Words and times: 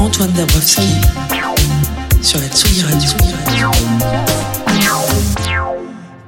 Antoine 0.00 0.32
Dabrowski 0.32 0.80
sur 2.22 2.40
la 2.40 2.48
Tsugi 2.48 2.82
Radio. 2.82 3.10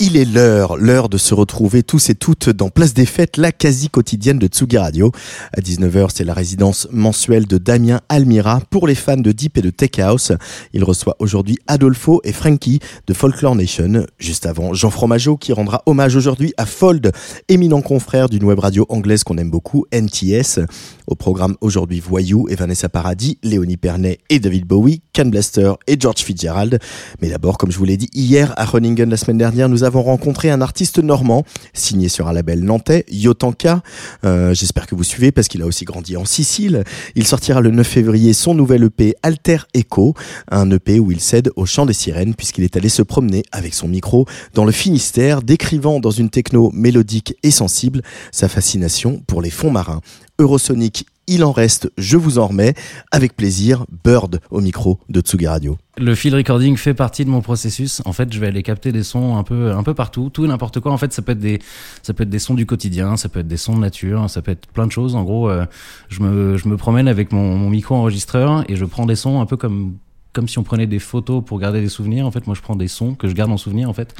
Il 0.04 0.16
est 0.16 0.24
l'heure, 0.24 0.76
l'heure 0.76 1.08
de 1.08 1.16
se 1.16 1.32
retrouver 1.32 1.82
tous 1.84 2.10
et 2.10 2.14
toutes 2.14 2.50
dans 2.50 2.70
Place 2.70 2.92
des 2.92 3.06
Fêtes, 3.06 3.36
la 3.36 3.52
quasi 3.52 3.88
quotidienne 3.88 4.38
de 4.38 4.48
Tsugi 4.48 4.76
Radio. 4.76 5.12
À 5.56 5.60
19h, 5.60 6.08
c'est 6.12 6.24
la 6.24 6.34
résidence 6.34 6.88
mensuelle 6.90 7.46
de 7.46 7.56
Damien 7.56 8.00
Almira 8.08 8.60
pour 8.68 8.88
les 8.88 8.96
fans 8.96 9.16
de 9.16 9.30
Deep 9.30 9.58
et 9.58 9.62
de 9.62 9.70
Tech 9.70 9.98
House. 10.00 10.32
Il 10.72 10.82
reçoit 10.82 11.14
aujourd'hui 11.20 11.56
Adolfo 11.68 12.20
et 12.24 12.32
Frankie 12.32 12.80
de 13.06 13.14
Folklore 13.14 13.54
Nation. 13.54 14.04
Juste 14.18 14.44
avant, 14.44 14.74
Jean 14.74 14.90
Fromageau 14.90 15.36
qui 15.36 15.52
rendra 15.52 15.82
hommage 15.86 16.16
aujourd'hui 16.16 16.52
à 16.56 16.66
Fold, 16.66 17.12
éminent 17.48 17.80
confrère 17.80 18.28
d'une 18.28 18.44
web 18.44 18.58
radio 18.58 18.84
anglaise 18.88 19.22
qu'on 19.22 19.38
aime 19.38 19.50
beaucoup, 19.50 19.86
NTS. 19.92 20.58
Au 21.06 21.14
programme 21.14 21.56
aujourd'hui 21.60 22.00
Voyou 22.00 22.48
et 22.48 22.54
Vanessa 22.54 22.88
Paradis, 22.88 23.38
Léonie 23.42 23.76
Pernet 23.76 24.18
et 24.30 24.38
David 24.38 24.66
Bowie, 24.66 25.02
Ken 25.12 25.30
Blaster 25.30 25.72
et 25.86 25.96
George 25.98 26.20
Fitzgerald. 26.20 26.78
Mais 27.20 27.28
d'abord, 27.28 27.58
comme 27.58 27.72
je 27.72 27.78
vous 27.78 27.84
l'ai 27.84 27.96
dit 27.96 28.08
hier 28.14 28.54
à 28.56 28.66
Groningen 28.66 29.10
la 29.10 29.16
semaine 29.16 29.38
dernière, 29.38 29.68
nous 29.68 29.84
avons 29.84 30.02
rencontré 30.02 30.50
un 30.50 30.60
artiste 30.60 30.98
normand 30.98 31.44
signé 31.72 32.08
sur 32.08 32.28
un 32.28 32.32
label 32.32 32.62
nantais, 32.62 33.04
Yotanka. 33.10 33.82
Euh, 34.24 34.54
J'espère 34.54 34.86
que 34.86 34.94
vous 34.94 35.04
suivez 35.04 35.32
parce 35.32 35.48
qu'il 35.48 35.62
a 35.62 35.66
aussi 35.66 35.84
grandi 35.84 36.16
en 36.16 36.24
Sicile. 36.24 36.84
Il 37.14 37.26
sortira 37.26 37.60
le 37.60 37.70
9 37.70 37.86
février 37.86 38.32
son 38.32 38.54
nouvel 38.54 38.84
EP 38.84 39.14
Alter 39.22 39.58
Echo, 39.74 40.14
un 40.50 40.70
EP 40.70 41.00
où 41.00 41.10
il 41.10 41.20
cède 41.20 41.50
au 41.56 41.66
chant 41.66 41.86
des 41.86 41.92
sirènes 41.92 42.34
puisqu'il 42.34 42.64
est 42.64 42.76
allé 42.76 42.88
se 42.88 43.02
promener 43.02 43.42
avec 43.52 43.74
son 43.74 43.88
micro 43.88 44.26
dans 44.54 44.64
le 44.64 44.72
Finistère, 44.72 45.42
décrivant 45.42 46.00
dans 46.00 46.10
une 46.10 46.30
techno 46.30 46.70
mélodique 46.72 47.34
et 47.42 47.50
sensible 47.50 48.02
sa 48.30 48.48
fascination 48.48 49.22
pour 49.26 49.42
les 49.42 49.50
fonds 49.50 49.70
marins. 49.70 50.00
Eurosonic, 50.42 51.06
il 51.28 51.44
en 51.44 51.52
reste, 51.52 51.92
je 51.96 52.16
vous 52.16 52.38
en 52.38 52.48
remets. 52.48 52.74
Avec 53.12 53.36
plaisir, 53.36 53.86
Bird 54.04 54.40
au 54.50 54.60
micro 54.60 54.98
de 55.08 55.20
Tsugi 55.20 55.46
Radio. 55.46 55.78
Le 55.96 56.16
field 56.16 56.34
recording 56.34 56.76
fait 56.76 56.94
partie 56.94 57.24
de 57.24 57.30
mon 57.30 57.40
processus. 57.40 58.02
En 58.04 58.12
fait, 58.12 58.32
je 58.32 58.40
vais 58.40 58.48
aller 58.48 58.64
capter 58.64 58.90
des 58.90 59.04
sons 59.04 59.36
un 59.36 59.44
peu, 59.44 59.70
un 59.70 59.84
peu 59.84 59.94
partout, 59.94 60.30
tout 60.30 60.44
et 60.44 60.48
n'importe 60.48 60.80
quoi. 60.80 60.90
En 60.90 60.98
fait, 60.98 61.12
ça 61.12 61.22
peut 61.22 61.32
être 61.32 61.38
des, 61.38 61.60
ça 62.02 62.12
peut 62.12 62.24
être 62.24 62.30
des 62.30 62.40
sons 62.40 62.54
du 62.54 62.66
quotidien, 62.66 63.16
ça 63.16 63.28
peut 63.28 63.40
être 63.40 63.46
des 63.46 63.56
sons 63.56 63.76
de 63.76 63.80
nature, 63.80 64.28
ça 64.28 64.42
peut 64.42 64.50
être 64.50 64.66
plein 64.66 64.86
de 64.86 64.92
choses. 64.92 65.14
En 65.14 65.22
gros, 65.22 65.48
euh, 65.48 65.64
je 66.08 66.22
me, 66.22 66.56
je 66.56 66.66
me 66.68 66.76
promène 66.76 67.06
avec 67.06 67.30
mon, 67.30 67.56
mon 67.56 67.70
micro 67.70 67.94
enregistreur 67.94 68.64
et 68.68 68.74
je 68.74 68.84
prends 68.84 69.06
des 69.06 69.16
sons 69.16 69.40
un 69.40 69.46
peu 69.46 69.56
comme 69.56 69.94
comme 70.32 70.48
si 70.48 70.58
on 70.58 70.62
prenait 70.62 70.86
des 70.86 70.98
photos 70.98 71.44
pour 71.44 71.58
garder 71.58 71.82
des 71.82 71.90
souvenirs. 71.90 72.26
En 72.26 72.30
fait, 72.30 72.46
moi, 72.46 72.56
je 72.56 72.62
prends 72.62 72.74
des 72.74 72.88
sons 72.88 73.14
que 73.14 73.28
je 73.28 73.34
garde 73.34 73.52
en 73.52 73.58
souvenir, 73.58 73.90
en 73.90 73.92
fait. 73.92 74.14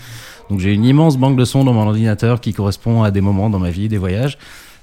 Donc, 0.50 0.60
j'ai 0.60 0.74
une 0.74 0.84
immense 0.84 1.16
banque 1.16 1.38
de 1.38 1.44
sons 1.46 1.64
dans 1.64 1.72
mon 1.72 1.86
ordinateur 1.86 2.42
qui 2.42 2.52
correspond 2.52 3.02
à 3.02 3.10
des 3.10 3.22
moments 3.22 3.48
dans 3.48 3.58
ma 3.58 3.70
vie, 3.70 3.88
des 3.88 3.96
voyages. 3.96 4.36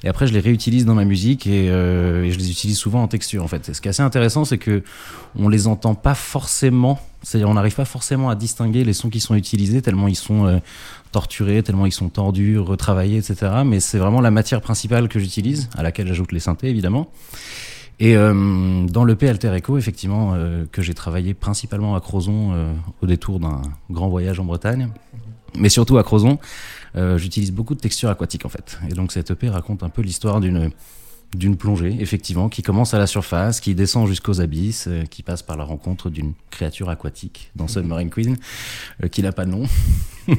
Et 0.03 0.07
après, 0.07 0.27
je 0.27 0.33
les 0.33 0.39
réutilise 0.39 0.85
dans 0.85 0.95
ma 0.95 1.03
musique 1.03 1.45
et, 1.45 1.67
euh, 1.69 2.23
et 2.23 2.31
je 2.31 2.37
les 2.37 2.51
utilise 2.51 2.77
souvent 2.77 3.03
en 3.03 3.07
texture, 3.07 3.43
en 3.43 3.47
fait. 3.47 3.73
Ce 3.73 3.81
qui 3.81 3.87
est 3.87 3.91
assez 3.91 4.03
intéressant, 4.03 4.45
c'est 4.45 4.57
que 4.57 4.83
on 5.37 5.49
les 5.49 5.67
entend 5.67 5.95
pas 5.95 6.15
forcément. 6.15 6.99
C'est-à-dire, 7.21 7.49
on 7.49 7.55
n'arrive 7.55 7.75
pas 7.75 7.85
forcément 7.85 8.29
à 8.29 8.35
distinguer 8.35 8.85
les 8.85 8.93
sons 8.93 9.09
qui 9.09 9.19
sont 9.19 9.35
utilisés 9.35 9.81
tellement 9.81 10.07
ils 10.07 10.15
sont 10.15 10.45
euh, 10.45 10.59
torturés, 11.11 11.63
tellement 11.63 11.85
ils 11.85 11.91
sont 11.91 12.07
tordus, 12.07 12.57
retravaillés, 12.57 13.17
etc. 13.17 13.51
Mais 13.65 13.81
c'est 13.81 13.97
vraiment 13.97 14.21
la 14.21 14.31
matière 14.31 14.61
principale 14.61 15.09
que 15.09 15.19
j'utilise, 15.19 15.69
à 15.77 15.83
laquelle 15.83 16.07
j'ajoute 16.07 16.31
les 16.31 16.39
synthés, 16.39 16.69
évidemment. 16.69 17.11
Et 17.99 18.15
euh, 18.15 18.85
dans 18.85 19.03
le 19.03 19.15
P 19.15 19.27
Alter 19.27 19.53
Echo, 19.53 19.77
effectivement, 19.77 20.33
euh, 20.33 20.65
que 20.71 20.81
j'ai 20.81 20.93
travaillé 20.93 21.33
principalement 21.33 21.95
à 21.95 21.99
Crozon 21.99 22.51
euh, 22.53 22.73
au 23.01 23.07
détour 23.07 23.39
d'un 23.39 23.61
grand 23.91 24.07
voyage 24.07 24.39
en 24.39 24.45
Bretagne, 24.45 24.89
mais 25.57 25.67
surtout 25.67 25.97
à 25.97 26.03
Crozon, 26.03 26.39
euh, 26.95 27.17
j'utilise 27.17 27.51
beaucoup 27.51 27.75
de 27.75 27.79
textures 27.79 28.09
aquatiques 28.09 28.45
en 28.45 28.49
fait. 28.49 28.79
Et 28.89 28.93
donc 28.93 29.11
cette 29.11 29.31
EP 29.31 29.49
raconte 29.49 29.83
un 29.83 29.89
peu 29.89 30.01
l'histoire 30.01 30.39
d'une 30.39 30.71
d'une 31.35 31.57
plongée, 31.57 31.95
effectivement, 31.99 32.49
qui 32.49 32.63
commence 32.63 32.93
à 32.93 32.97
la 32.97 33.05
surface, 33.05 33.59
qui 33.59 33.75
descend 33.75 34.07
jusqu'aux 34.07 34.41
abysses, 34.41 34.87
euh, 34.87 35.03
qui 35.03 35.21
passe 35.21 35.43
par 35.43 35.57
la 35.57 35.63
rencontre 35.63 36.09
d'une 36.09 36.33
créature 36.49 36.89
aquatique 36.89 37.51
dans 37.55 37.67
Submarine 37.67 38.09
Queen, 38.09 38.35
euh, 39.03 39.07
qui 39.07 39.21
n'a 39.21 39.31
pas 39.31 39.45
de 39.45 39.51
nom. 39.51 39.63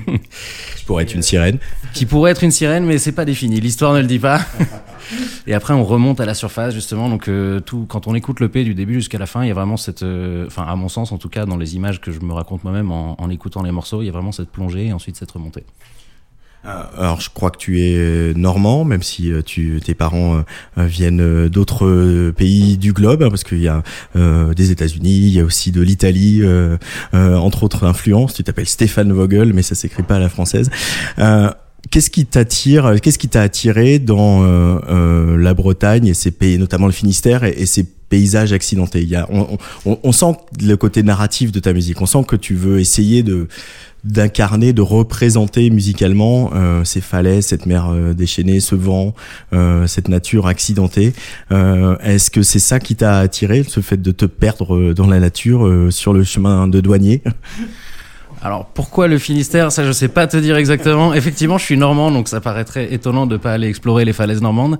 Qui 0.77 0.85
pourrait 0.85 1.03
être 1.03 1.17
une 1.17 1.23
sirène. 1.23 1.59
qui 1.95 2.07
pourrait 2.07 2.31
être 2.31 2.45
une 2.45 2.53
sirène, 2.53 2.85
mais 2.85 2.99
c'est 2.99 3.11
pas 3.11 3.25
défini. 3.25 3.61
L'histoire 3.61 3.93
ne 3.93 4.01
le 4.01 4.07
dit 4.07 4.21
pas. 4.21 4.41
et 5.49 5.53
après, 5.53 5.75
on 5.75 5.85
remonte 5.85 6.21
à 6.21 6.27
la 6.27 6.35
surface, 6.35 6.75
justement. 6.75 7.09
Donc, 7.09 7.27
euh, 7.27 7.59
tout, 7.59 7.87
quand 7.89 8.07
on 8.07 8.15
écoute 8.15 8.39
le 8.39 8.49
P 8.49 8.63
du 8.63 8.77
début 8.77 8.95
jusqu'à 8.95 9.19
la 9.19 9.27
fin, 9.27 9.43
il 9.43 9.49
y 9.49 9.51
a 9.51 9.55
vraiment 9.55 9.77
cette, 9.77 10.05
enfin, 10.47 10.63
à 10.63 10.77
mon 10.77 10.89
sens, 10.89 11.11
en 11.11 11.19
tout 11.19 11.29
cas, 11.29 11.45
dans 11.45 11.57
les 11.57 11.75
images 11.75 12.01
que 12.01 12.13
je 12.13 12.21
me 12.21 12.33
raconte 12.33 12.63
moi-même 12.63 12.93
en, 12.93 13.21
en 13.21 13.31
écoutant 13.31 13.65
les 13.65 13.73
morceaux, 13.73 14.01
il 14.01 14.07
y 14.07 14.09
a 14.09 14.13
vraiment 14.13 14.31
cette 14.31 14.51
plongée 14.51 14.87
et 14.87 14.93
ensuite 14.93 15.17
cette 15.17 15.33
remontée. 15.33 15.65
Euh, 16.67 16.83
Alors, 16.99 17.21
je 17.21 17.31
crois 17.33 17.51
que 17.51 17.59
tu 17.59 17.81
es 17.81 18.35
normand, 18.35 18.85
même 18.85 19.03
si 19.03 19.33
euh, 19.33 19.43
tu, 19.43 19.81
tes 19.85 19.95
parents 19.95 20.37
euh, 20.37 20.43
euh, 20.79 20.87
viennent 20.87 21.21
euh, 21.23 21.49
d'autres 21.49 21.87
euh, 21.87 22.33
pays 22.33 22.77
du 22.77 22.93
globe, 22.93 23.23
hein, 23.23 23.31
parce 23.31 23.45
qu'il 23.45 23.61
y 23.61 23.69
a 23.69 23.83
euh, 24.17 24.53
des 24.53 24.71
États-Unis, 24.71 25.19
il 25.19 25.31
y 25.31 25.41
a 25.41 25.45
aussi 25.45 25.73
de 25.73 25.81
l'Italie, 25.81 26.41
euh, 26.43 26.77
euh, 27.15 27.37
entre 27.37 27.63
autres 27.63 27.85
influences. 27.85 28.35
Tu 28.35 28.45
t'appelles 28.45 28.69
Stéphane 28.69 29.13
Vogel, 29.13 29.53
mais 29.55 29.63
ça 29.63 29.75
s'écrit 29.75 30.03
pas 30.03 30.17
à 30.17 30.21
la 30.21 30.29
française. 30.29 30.71
Euh, 31.19 31.51
Qu'est-ce 31.91 32.11
qui 32.11 32.27
t'attire 32.27 33.01
Qu'est-ce 33.03 33.19
qui 33.19 33.29
t'a 33.29 33.41
attiré 33.41 33.99
dans 33.99 34.45
euh, 34.45 34.79
euh, 34.91 35.37
la 35.39 35.55
Bretagne 35.55 36.07
et 36.07 36.15
ses 36.15 36.31
pays, 36.31 36.59
notamment 36.59 36.85
le 36.87 36.93
Finistère 36.93 37.43
et, 37.43 37.55
et 37.57 37.65
ses 37.65 37.85
paysages 37.85 38.53
accidentés? 38.53 39.01
Il 39.01 39.09
y 39.09 39.17
a, 39.17 39.27
on 39.87 40.13
sent 40.13 40.37
le 40.63 40.75
côté 40.77 41.03
narratif 41.03 41.53
de 41.53 41.59
ta 41.59 41.73
musique. 41.73 42.01
On 42.03 42.07
sent 42.07 42.25
que 42.29 42.37
tu 42.37 42.55
veux 42.55 42.81
essayer 42.81 43.23
de 43.23 43.49
d'incarner, 44.05 44.73
de 44.73 44.83
représenter 44.83 45.71
musicalement 45.71 46.51
euh, 46.55 46.85
ces 46.85 47.01
falaises, 47.01 47.47
cette 47.47 47.67
mer 47.67 47.89
euh, 47.91 48.15
déchaînée, 48.15 48.61
ce 48.61 48.75
vent, 48.75 49.15
euh, 49.53 49.87
cette 49.87 50.09
nature 50.09 50.47
accidentée. 50.47 51.13
Euh, 51.53 51.97
Est-ce 51.99 52.31
que 52.31 52.43
c'est 52.43 52.59
ça 52.59 52.81
qui 52.81 52.97
t'a 52.97 53.19
attiré, 53.19 53.63
ce 53.63 53.81
fait 53.81 54.01
de 54.01 54.11
te 54.11 54.25
perdre 54.25 54.75
euh, 54.77 54.95
dans 54.95 55.07
la 55.07 55.21
nature 55.21 55.67
euh, 55.67 55.91
sur 55.91 56.13
le 56.13 56.25
chemin 56.25 56.69
de 56.69 56.81
douanier? 56.81 57.23
Alors 58.43 58.67
pourquoi 58.67 59.07
le 59.07 59.19
Finistère? 59.19 59.71
Ça 59.71 59.85
je 59.85 59.93
sais 59.93 60.09
pas 60.09 60.27
te 60.27 60.37
dire 60.39 60.57
exactement. 60.57 61.13
Effectivement, 61.15 61.59
je 61.59 61.65
suis 61.65 61.77
normand, 61.77 62.11
donc 62.11 62.27
ça 62.29 62.41
paraîtrait 62.41 62.93
étonnant 62.95 63.27
de 63.27 63.37
pas 63.37 63.53
aller 63.53 63.69
explorer 63.69 64.07
les 64.07 64.15
falaises 64.15 64.41
normandes. 64.41 64.79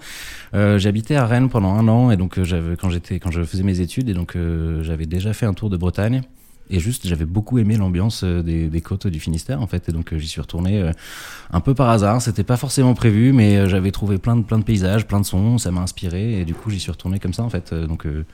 Euh, 0.55 0.79
J'habitais 0.79 1.15
à 1.15 1.27
Rennes 1.27 1.51
pendant 1.51 1.75
un 1.75 1.87
an 1.89 2.11
et 2.11 2.17
donc 2.17 2.39
quand 2.81 2.91
j'étais 2.91 3.19
quand 3.21 3.31
je 3.31 3.43
faisais 3.43 3.63
mes 3.63 3.81
études 3.81 4.09
et 4.09 4.15
donc 4.15 4.35
euh, 4.35 4.83
j'avais 4.83 5.05
déjà 5.07 5.35
fait 5.35 5.45
un 5.47 5.53
tour 5.53 5.69
de 5.69 5.77
Bretagne. 5.77 6.23
Et 6.71 6.81
juste, 6.81 7.07
j'avais 7.07 7.25
beaucoup 7.25 7.59
aimé 7.59 7.77
l'ambiance 7.77 8.23
euh, 8.23 8.43
des, 8.43 8.69
des 8.69 8.81
côtes 8.81 9.07
du 9.07 9.21
Finistère, 9.21 9.61
en 9.61 9.67
fait. 9.67 9.89
Et 9.89 9.93
donc, 9.93 10.13
euh, 10.13 10.19
j'y 10.19 10.29
suis 10.29 10.41
retourné 10.41 10.81
euh, 10.81 10.93
un 11.53 11.61
peu 11.61 11.75
par 11.75 11.91
hasard. 11.91 12.23
C'était 12.23 12.45
pas 12.45 12.57
forcément 12.57 12.95
prévu, 12.95 13.33
mais 13.33 13.69
j'avais 13.69 13.91
trouvé 13.91 14.19
plein 14.19 14.37
de, 14.37 14.43
plein 14.43 14.59
de 14.59 14.65
paysages, 14.65 15.07
plein 15.07 15.21
de 15.21 15.27
sons. 15.27 15.59
Ça 15.59 15.71
m'a 15.71 15.81
inspiré. 15.81 16.41
Et 16.41 16.45
du 16.45 16.55
coup, 16.55 16.71
j'y 16.71 16.81
suis 16.81 16.91
retourné 16.91 17.19
comme 17.19 17.35
ça, 17.35 17.43
en 17.43 17.51
fait. 17.51 17.75
Donc, 17.75 18.07
euh, 18.07 18.25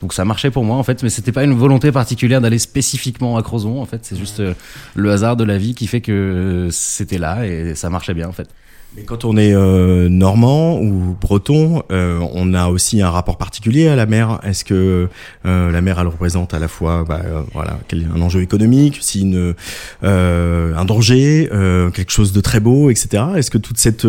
donc 0.00 0.12
ça 0.12 0.24
marchait 0.24 0.50
pour 0.50 0.64
moi, 0.64 0.76
en 0.76 0.82
fait. 0.82 1.02
Mais 1.02 1.10
c'était 1.10 1.32
pas 1.32 1.44
une 1.44 1.54
volonté 1.54 1.92
particulière 1.92 2.40
d'aller 2.40 2.58
spécifiquement 2.58 3.36
à 3.36 3.42
Crozon, 3.42 3.80
en 3.80 3.86
fait. 3.86 4.04
C'est 4.04 4.16
juste 4.16 4.40
euh, 4.40 4.54
le 4.94 5.10
hasard 5.10 5.36
de 5.36 5.44
la 5.44 5.58
vie 5.58 5.74
qui 5.74 5.86
fait 5.86 6.00
que 6.00 6.68
c'était 6.70 7.18
là 7.18 7.46
et 7.46 7.74
ça 7.74 7.90
marchait 7.90 8.14
bien, 8.14 8.28
en 8.28 8.32
fait. 8.32 8.48
Mais 8.96 9.02
quand 9.02 9.24
on 9.24 9.36
est 9.36 9.52
euh, 9.52 10.08
normand 10.08 10.80
ou 10.80 11.16
breton, 11.20 11.82
euh, 11.90 12.20
on 12.32 12.54
a 12.54 12.68
aussi 12.68 13.02
un 13.02 13.10
rapport 13.10 13.38
particulier 13.38 13.88
à 13.88 13.96
la 13.96 14.06
mer. 14.06 14.38
Est-ce 14.44 14.64
que 14.64 15.08
euh, 15.46 15.70
la 15.72 15.80
mer, 15.80 15.98
elle 15.98 16.06
représente 16.06 16.54
à 16.54 16.60
la 16.60 16.68
fois 16.68 17.04
bah, 17.06 17.20
euh, 17.24 17.42
voilà 17.52 17.80
un 17.92 18.20
enjeu 18.20 18.42
économique, 18.42 18.98
si 19.00 19.22
une, 19.22 19.54
un 20.02 20.84
danger, 20.84 21.48
quelque 21.92 22.12
chose 22.12 22.32
de 22.32 22.40
très 22.40 22.60
beau, 22.60 22.90
etc. 22.90 23.24
Est-ce 23.36 23.50
que 23.50 23.58
toute 23.58 23.78
cette 23.78 24.06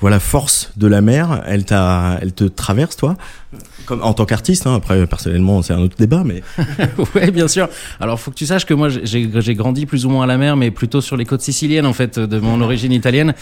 voilà 0.00 0.20
force 0.20 0.70
de 0.76 0.86
la 0.86 1.00
mer, 1.00 1.42
elle 1.46 1.64
t'a, 1.64 2.18
elle 2.20 2.32
te 2.32 2.44
traverse 2.44 2.96
toi? 2.96 3.16
Comme, 3.84 4.02
en 4.02 4.14
tant 4.14 4.24
qu'artiste, 4.24 4.66
hein, 4.66 4.74
après 4.74 5.06
personnellement 5.06 5.62
c'est 5.62 5.72
un 5.72 5.80
autre 5.80 5.96
débat, 5.96 6.22
mais 6.24 6.42
ouais 7.14 7.30
bien 7.30 7.48
sûr. 7.48 7.68
Alors 8.00 8.20
faut 8.20 8.30
que 8.30 8.36
tu 8.36 8.46
saches 8.46 8.66
que 8.66 8.74
moi 8.74 8.88
j'ai 8.88 9.54
grandi 9.54 9.86
plus 9.86 10.06
ou 10.06 10.10
moins 10.10 10.24
à 10.24 10.26
la 10.26 10.38
mer, 10.38 10.56
mais 10.56 10.70
plutôt 10.70 11.00
sur 11.00 11.16
les 11.16 11.24
côtes 11.24 11.42
siciliennes 11.42 11.86
en 11.86 11.92
fait 11.92 12.18
de 12.18 12.38
mon 12.38 12.60
origine 12.60 12.92
italienne. 12.92 13.34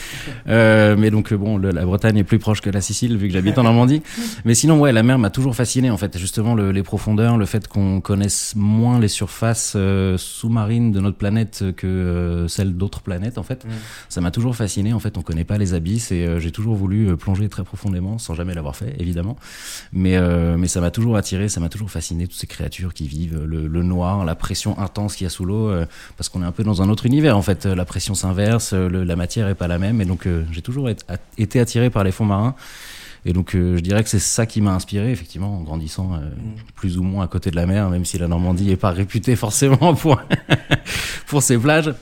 Euh, 0.48 0.96
mais 0.98 1.10
donc 1.10 1.32
bon, 1.34 1.58
la 1.58 1.84
Bretagne 1.84 2.18
est 2.18 2.24
plus 2.24 2.38
proche 2.38 2.60
que 2.60 2.70
la 2.70 2.80
Sicile 2.80 3.16
vu 3.16 3.28
que 3.28 3.32
j'habite 3.32 3.58
en 3.58 3.64
Normandie. 3.64 4.02
Mais 4.44 4.54
sinon 4.54 4.78
ouais, 4.78 4.92
la 4.92 5.02
mer 5.02 5.18
m'a 5.18 5.30
toujours 5.30 5.54
fasciné 5.54 5.90
en 5.90 5.96
fait. 5.96 6.18
Justement 6.18 6.54
le, 6.54 6.72
les 6.72 6.82
profondeurs, 6.82 7.36
le 7.36 7.46
fait 7.46 7.68
qu'on 7.68 8.00
connaisse 8.00 8.54
moins 8.56 8.98
les 8.98 9.08
surfaces 9.08 9.74
euh, 9.76 10.16
sous-marines 10.18 10.92
de 10.92 11.00
notre 11.00 11.16
planète 11.16 11.64
que 11.76 11.86
euh, 11.86 12.48
celles 12.48 12.76
d'autres 12.76 13.00
planètes 13.00 13.38
en 13.38 13.42
fait, 13.42 13.64
mm. 13.64 13.68
ça 14.08 14.20
m'a 14.20 14.30
toujours 14.30 14.56
fasciné. 14.56 14.92
En 14.92 15.00
fait, 15.00 15.18
on 15.18 15.22
connaît 15.22 15.44
pas 15.44 15.58
les 15.58 15.74
abysses 15.74 16.12
et 16.12 16.26
j'ai 16.38 16.50
toujours 16.50 16.74
voulu 16.74 17.16
plonger 17.16 17.48
très 17.48 17.64
profondément 17.64 18.18
sans 18.18 18.34
jamais 18.34 18.54
l'avoir 18.54 18.76
fait 18.76 18.94
évidemment. 18.98 19.36
Mais 19.92 20.16
euh, 20.30 20.56
mais 20.56 20.68
ça 20.68 20.80
m'a 20.80 20.90
toujours 20.90 21.16
attiré, 21.16 21.48
ça 21.48 21.60
m'a 21.60 21.68
toujours 21.68 21.90
fasciné, 21.90 22.26
toutes 22.26 22.38
ces 22.38 22.46
créatures 22.46 22.94
qui 22.94 23.08
vivent, 23.08 23.42
le, 23.44 23.82
noir, 23.82 24.24
la 24.24 24.34
pression 24.34 24.78
intense 24.78 25.16
qu'il 25.16 25.24
y 25.24 25.26
a 25.26 25.30
sous 25.30 25.44
l'eau, 25.44 25.68
euh, 25.68 25.86
parce 26.16 26.28
qu'on 26.28 26.42
est 26.42 26.46
un 26.46 26.52
peu 26.52 26.62
dans 26.62 26.82
un 26.82 26.88
autre 26.88 27.06
univers 27.06 27.36
en 27.36 27.42
fait. 27.42 27.66
La 27.66 27.84
pression 27.84 28.14
s'inverse, 28.14 28.72
la 28.72 29.16
matière 29.16 29.48
est 29.48 29.54
pas 29.54 29.68
la 29.68 29.78
même, 29.78 30.00
et 30.00 30.04
donc 30.04 30.26
euh, 30.26 30.44
j'ai 30.52 30.62
toujours 30.62 30.88
été 31.38 31.60
attiré 31.60 31.90
par 31.90 32.04
les 32.04 32.12
fonds 32.12 32.24
marins. 32.24 32.54
Et 33.26 33.34
donc 33.34 33.50
je 33.52 33.80
dirais 33.80 34.02
que 34.02 34.08
c'est 34.08 34.18
ça 34.18 34.46
qui 34.46 34.62
m'a 34.62 34.72
inspiré, 34.72 35.10
effectivement, 35.10 35.58
en 35.58 35.62
grandissant 35.62 36.04
mm. 36.04 36.30
plus 36.74 36.96
ou 36.96 37.02
moins 37.02 37.24
à 37.24 37.28
côté 37.28 37.50
de 37.50 37.56
la 37.56 37.66
mer, 37.66 37.90
même 37.90 38.06
si 38.06 38.16
la 38.16 38.28
Normandie 38.28 38.64
n'est 38.64 38.76
pas 38.76 38.90
réputée 38.90 39.36
forcément 39.36 39.94
pour, 40.00 40.20
pour 41.26 41.42
ses 41.42 41.58
plages. 41.58 41.92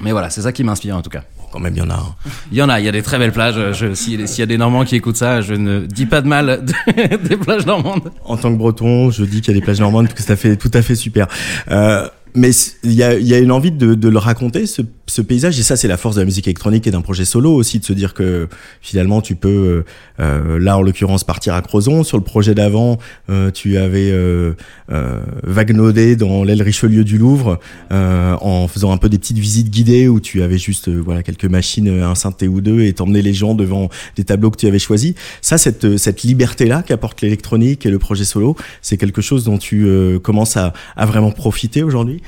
Mais 0.00 0.12
voilà, 0.12 0.30
c'est 0.30 0.42
ça 0.42 0.52
qui 0.52 0.64
m'inspire 0.64 0.96
en 0.96 1.02
tout 1.02 1.10
cas 1.10 1.24
quand 1.50 1.60
même, 1.60 1.74
il 1.74 1.78
y 1.78 1.82
en 1.82 1.90
a. 1.90 1.94
Hein. 1.94 2.14
Il 2.52 2.58
y 2.58 2.62
en 2.62 2.68
a, 2.68 2.80
il 2.80 2.86
y 2.86 2.88
a 2.88 2.92
des 2.92 3.02
très 3.02 3.18
belles 3.18 3.32
plages. 3.32 3.94
S'il 3.94 4.20
y 4.20 4.42
a 4.42 4.46
des 4.46 4.58
Normands 4.58 4.84
qui 4.84 4.96
écoutent 4.96 5.16
ça, 5.16 5.40
je 5.40 5.54
ne 5.54 5.80
dis 5.80 6.06
pas 6.06 6.20
de 6.22 6.28
mal 6.28 6.64
des 6.96 7.36
plages 7.36 7.66
normandes. 7.66 8.10
En 8.24 8.36
tant 8.36 8.50
que 8.52 8.58
breton, 8.58 9.10
je 9.10 9.24
dis 9.24 9.40
qu'il 9.40 9.54
y 9.54 9.56
a 9.56 9.60
des 9.60 9.64
plages 9.64 9.80
normandes, 9.80 10.06
parce 10.06 10.18
que 10.18 10.22
ça 10.22 10.36
fait 10.36 10.56
tout 10.56 10.70
à 10.72 10.82
fait 10.82 10.94
super. 10.94 11.26
Euh, 11.70 12.08
mais 12.38 12.50
il 12.84 12.92
y 12.92 13.02
a, 13.02 13.18
y 13.18 13.34
a, 13.34 13.38
une 13.38 13.50
envie 13.50 13.72
de, 13.72 13.94
de 13.94 14.08
le 14.08 14.18
raconter, 14.18 14.66
ce, 14.66 14.82
ce, 15.06 15.22
paysage, 15.22 15.58
et 15.58 15.62
ça 15.62 15.76
c'est 15.76 15.88
la 15.88 15.96
force 15.96 16.14
de 16.14 16.20
la 16.20 16.24
musique 16.24 16.46
électronique 16.46 16.86
et 16.86 16.90
d'un 16.90 17.00
projet 17.00 17.24
solo 17.24 17.52
aussi, 17.52 17.80
de 17.80 17.84
se 17.84 17.92
dire 17.92 18.14
que 18.14 18.48
finalement 18.80 19.20
tu 19.20 19.34
peux, 19.34 19.48
euh, 19.48 19.84
euh 20.20 20.58
là 20.58 20.78
en 20.78 20.82
l'occurrence, 20.82 21.24
partir 21.24 21.54
à 21.54 21.62
Crozon. 21.62 22.04
Sur 22.04 22.16
le 22.16 22.22
projet 22.22 22.54
d'avant, 22.54 22.98
euh, 23.28 23.50
tu 23.50 23.76
avais 23.76 24.10
euh, 24.10 24.52
euh 24.90 25.20
vaguenodé 25.42 26.16
dans 26.16 26.44
l'aile 26.44 26.62
Richelieu 26.62 27.04
du 27.04 27.18
Louvre 27.18 27.58
euh, 27.92 28.36
en 28.40 28.68
faisant 28.68 28.92
un 28.92 28.98
peu 28.98 29.08
des 29.08 29.18
petites 29.18 29.38
visites 29.38 29.70
guidées 29.70 30.08
où 30.08 30.20
tu 30.20 30.42
avais 30.42 30.58
juste 30.58 30.88
voilà 30.88 31.22
quelques 31.22 31.46
machines, 31.46 31.88
un 31.88 32.14
synthé 32.14 32.46
ou 32.46 32.60
deux, 32.60 32.82
et 32.82 32.92
t'emmenais 32.92 33.22
les 33.22 33.34
gens 33.34 33.54
devant 33.54 33.88
des 34.16 34.24
tableaux 34.24 34.50
que 34.50 34.58
tu 34.58 34.66
avais 34.66 34.78
choisis. 34.78 35.14
Ça, 35.42 35.58
cette, 35.58 35.96
cette 35.96 36.22
liberté-là 36.22 36.82
qu'apporte 36.82 37.20
l'électronique 37.20 37.84
et 37.84 37.90
le 37.90 37.98
projet 37.98 38.24
solo, 38.24 38.56
c'est 38.80 38.96
quelque 38.96 39.22
chose 39.22 39.44
dont 39.44 39.58
tu 39.58 39.88
commences 40.22 40.56
à, 40.56 40.72
à 40.96 41.04
vraiment 41.04 41.32
profiter 41.32 41.82
aujourd'hui 41.82 42.22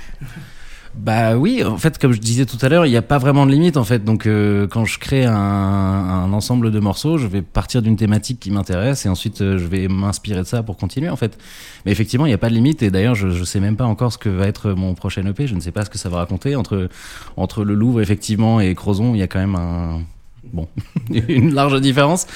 bah 0.94 1.36
oui, 1.36 1.62
en 1.62 1.78
fait, 1.78 1.98
comme 1.98 2.12
je 2.12 2.18
disais 2.18 2.46
tout 2.46 2.58
à 2.62 2.68
l'heure, 2.68 2.84
il 2.84 2.90
n'y 2.90 2.96
a 2.96 3.02
pas 3.02 3.18
vraiment 3.18 3.46
de 3.46 3.52
limite 3.52 3.76
en 3.76 3.84
fait. 3.84 4.04
Donc, 4.04 4.26
euh, 4.26 4.66
quand 4.66 4.84
je 4.84 4.98
crée 4.98 5.24
un, 5.24 6.32
ensemble 6.32 6.72
de 6.72 6.80
morceaux, 6.80 7.16
je 7.16 7.28
vais 7.28 7.42
partir 7.42 7.80
d'une 7.80 7.96
thématique 7.96 8.40
qui 8.40 8.50
m'intéresse 8.50 9.06
et 9.06 9.08
ensuite 9.08 9.40
euh, 9.40 9.56
je 9.56 9.66
vais 9.66 9.86
m'inspirer 9.86 10.40
de 10.40 10.46
ça 10.46 10.64
pour 10.64 10.76
continuer 10.76 11.08
en 11.08 11.16
fait. 11.16 11.38
Mais 11.86 11.92
effectivement, 11.92 12.26
il 12.26 12.30
n'y 12.30 12.34
a 12.34 12.38
pas 12.38 12.48
de 12.48 12.54
limite 12.54 12.82
et 12.82 12.90
d'ailleurs, 12.90 13.14
je 13.14 13.28
ne 13.28 13.44
sais 13.44 13.60
même 13.60 13.76
pas 13.76 13.84
encore 13.86 14.12
ce 14.12 14.18
que 14.18 14.28
va 14.28 14.48
être 14.48 14.72
mon 14.72 14.94
prochain 14.94 15.24
EP. 15.26 15.46
Je 15.46 15.54
ne 15.54 15.60
sais 15.60 15.72
pas 15.72 15.84
ce 15.84 15.90
que 15.90 15.98
ça 15.98 16.08
va 16.08 16.18
raconter 16.18 16.56
entre 16.56 16.88
entre 17.36 17.64
le 17.64 17.74
Louvre 17.74 18.00
effectivement 18.00 18.60
et 18.60 18.74
Crozon. 18.74 19.14
Il 19.14 19.18
y 19.18 19.22
a 19.22 19.28
quand 19.28 19.38
même 19.38 19.54
un 19.54 20.00
bon, 20.44 20.68
une 21.28 21.54
large 21.54 21.80
différence. 21.80 22.26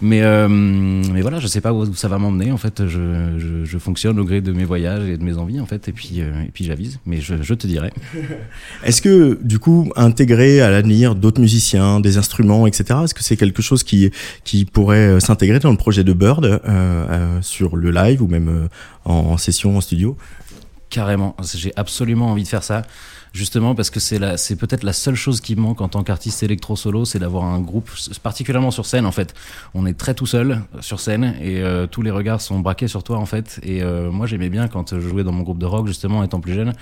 Mais, 0.00 0.22
euh, 0.22 0.48
mais 0.48 1.20
voilà, 1.20 1.38
je 1.38 1.46
sais 1.46 1.60
pas 1.60 1.72
où 1.72 1.94
ça 1.94 2.08
va 2.08 2.18
m'emmener. 2.18 2.52
En 2.52 2.56
fait, 2.56 2.86
je, 2.86 3.64
je, 3.64 3.78
fonctionne 3.78 4.18
au 4.18 4.24
gré 4.24 4.40
de 4.40 4.52
mes 4.52 4.64
voyages 4.64 5.08
et 5.08 5.16
de 5.16 5.22
mes 5.22 5.36
envies, 5.36 5.60
en 5.60 5.66
fait, 5.66 5.88
et 5.88 5.92
puis, 5.92 6.20
euh, 6.20 6.42
et 6.42 6.50
puis 6.52 6.64
j'avise. 6.64 7.00
Mais 7.06 7.20
je, 7.20 7.42
je, 7.42 7.54
te 7.54 7.66
dirai. 7.66 7.92
Est-ce 8.84 9.02
que, 9.02 9.38
du 9.42 9.58
coup, 9.58 9.90
intégrer 9.96 10.60
à 10.60 10.70
l'avenir 10.70 11.14
d'autres 11.14 11.40
musiciens, 11.40 12.00
des 12.00 12.18
instruments, 12.18 12.66
etc., 12.66 13.00
est-ce 13.04 13.14
que 13.14 13.22
c'est 13.22 13.36
quelque 13.36 13.62
chose 13.62 13.84
qui, 13.84 14.10
qui 14.44 14.64
pourrait 14.64 14.98
euh, 14.98 15.20
s'intégrer 15.20 15.58
dans 15.58 15.70
le 15.70 15.76
projet 15.76 16.04
de 16.04 16.12
Bird 16.12 16.60
sur 17.40 17.76
le 17.76 17.90
live 17.90 18.22
ou 18.22 18.26
même 18.26 18.68
en 19.04 19.36
session 19.36 19.76
en 19.76 19.80
studio? 19.80 20.16
Carrément. 20.90 21.36
J'ai 21.54 21.72
absolument 21.76 22.32
envie 22.32 22.42
de 22.42 22.48
faire 22.48 22.64
ça 22.64 22.82
justement 23.32 23.74
parce 23.74 23.90
que 23.90 24.00
c'est 24.00 24.18
la, 24.18 24.36
c'est 24.36 24.56
peut-être 24.56 24.82
la 24.82 24.92
seule 24.92 25.14
chose 25.14 25.40
qui 25.40 25.56
manque 25.56 25.80
en 25.80 25.88
tant 25.88 26.02
qu'artiste 26.02 26.42
électro 26.42 26.76
solo, 26.76 27.04
c'est 27.04 27.18
d'avoir 27.18 27.44
un 27.44 27.60
groupe, 27.60 27.88
particulièrement 28.22 28.70
sur 28.70 28.86
scène 28.86 29.06
en 29.06 29.12
fait. 29.12 29.34
On 29.74 29.86
est 29.86 29.96
très 29.96 30.14
tout 30.14 30.26
seul 30.26 30.62
sur 30.80 31.00
scène 31.00 31.36
et 31.40 31.60
euh, 31.60 31.86
tous 31.86 32.02
les 32.02 32.10
regards 32.10 32.40
sont 32.40 32.58
braqués 32.60 32.88
sur 32.88 33.02
toi 33.02 33.18
en 33.18 33.26
fait. 33.26 33.60
Et 33.62 33.82
euh, 33.82 34.10
moi 34.10 34.26
j'aimais 34.26 34.48
bien 34.48 34.68
quand 34.68 34.98
je 34.98 35.08
jouais 35.08 35.24
dans 35.24 35.32
mon 35.32 35.42
groupe 35.42 35.58
de 35.58 35.66
rock 35.66 35.86
justement 35.86 36.24
étant 36.24 36.40
plus 36.40 36.54
jeune, 36.54 36.72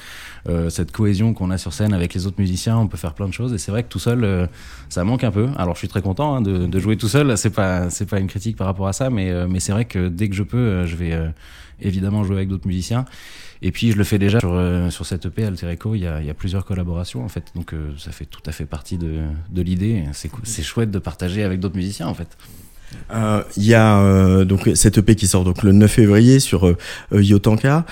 euh, 0.49 0.71
cette 0.71 0.93
cohésion 0.93 1.35
qu'on 1.35 1.51
a 1.51 1.59
sur 1.59 1.73
scène 1.73 1.93
avec 1.93 2.15
les 2.15 2.27
autres 2.27 2.41
musiciens, 2.41 2.79
on 2.79 2.89
peut 2.89 2.97
faire 2.97 3.15
plein 3.15 3.29
de 3.29 3.35
choses 3.35 3.53
et 3.53 3.59
c'est 3.59 3.71
vrai 3.71 3.83
que 3.83 3.89
tout 3.89 3.99
seul 3.99 4.49
ça 4.89 5.05
manque 5.05 5.25
un 5.25 5.31
peu. 5.31 5.49
Alors 5.59 5.75
je 5.75 5.81
suis 5.81 5.89
très 5.89 6.03
content 6.03 6.37
hein, 6.37 6.41
de, 6.41 6.67
de, 6.67 6.79
jouer 6.79 6.97
tout 6.97 7.09
seul, 7.09 7.37
c'est 7.37 7.51
pas 7.51 7.91
c'est 7.91 8.07
pas 8.07 8.19
une 8.19 8.29
critique 8.29 8.57
par 8.57 8.67
rapport 8.67 8.89
à 8.89 8.93
ça, 8.93 9.11
mais 9.11 9.47
mais 9.47 9.61
c'est 9.61 9.73
vrai 9.73 9.85
que 9.85 10.09
dès 10.09 10.29
que 10.29 10.35
je 10.35 10.43
peux, 10.43 10.87
je 10.87 10.97
vais 10.97 11.19
évidemment 11.81 12.25
jouer 12.25 12.37
avec 12.37 12.49
d'autres 12.49 12.67
musiciens. 12.67 13.05
Et 13.63 13.73
puis 13.73 13.91
je 13.91 13.97
le 13.97 14.05
fais 14.05 14.19
déjà 14.19 14.39
sur, 14.41 14.53
euh, 14.55 14.91
sur 14.91 15.05
cette 15.05 15.27
EP 15.27 15.45
Alter 15.45 15.69
Echo, 15.69 15.95
il 15.95 16.01
y 16.01 16.07
a, 16.07 16.23
y 16.23 16.31
a 16.31 16.35
plusieurs 16.35 16.65
collaborations 16.65 17.25
en 17.25 17.29
fait, 17.29 17.45
donc 17.55 17.73
euh, 17.73 17.91
ça 17.99 18.13
fait 18.13 18.25
tout 18.25 18.43
à 18.47 18.53
fait 18.53 18.67
partie 18.67 18.99
de, 18.99 19.23
de 19.51 19.63
l'idée. 19.63 20.05
C'est 20.13 20.31
c'est 20.45 20.63
chouette 20.63 20.91
de 20.91 20.99
partager 20.99 21.43
avec 21.43 21.61
d'autres 21.61 21.77
musiciens 21.77 22.07
en 22.07 22.15
fait. 22.15 22.29
Euh, 23.13 23.43
il 23.57 23.65
y 23.65 23.75
a 23.75 23.99
euh, 23.99 24.45
donc 24.45 24.71
cette 24.75 24.99
EP 24.99 25.15
qui 25.15 25.27
sort 25.27 25.45
donc 25.45 25.63
le 25.63 25.73
9 25.73 25.91
février 25.91 26.41
sur 26.41 26.75
Yotanka 27.13 27.85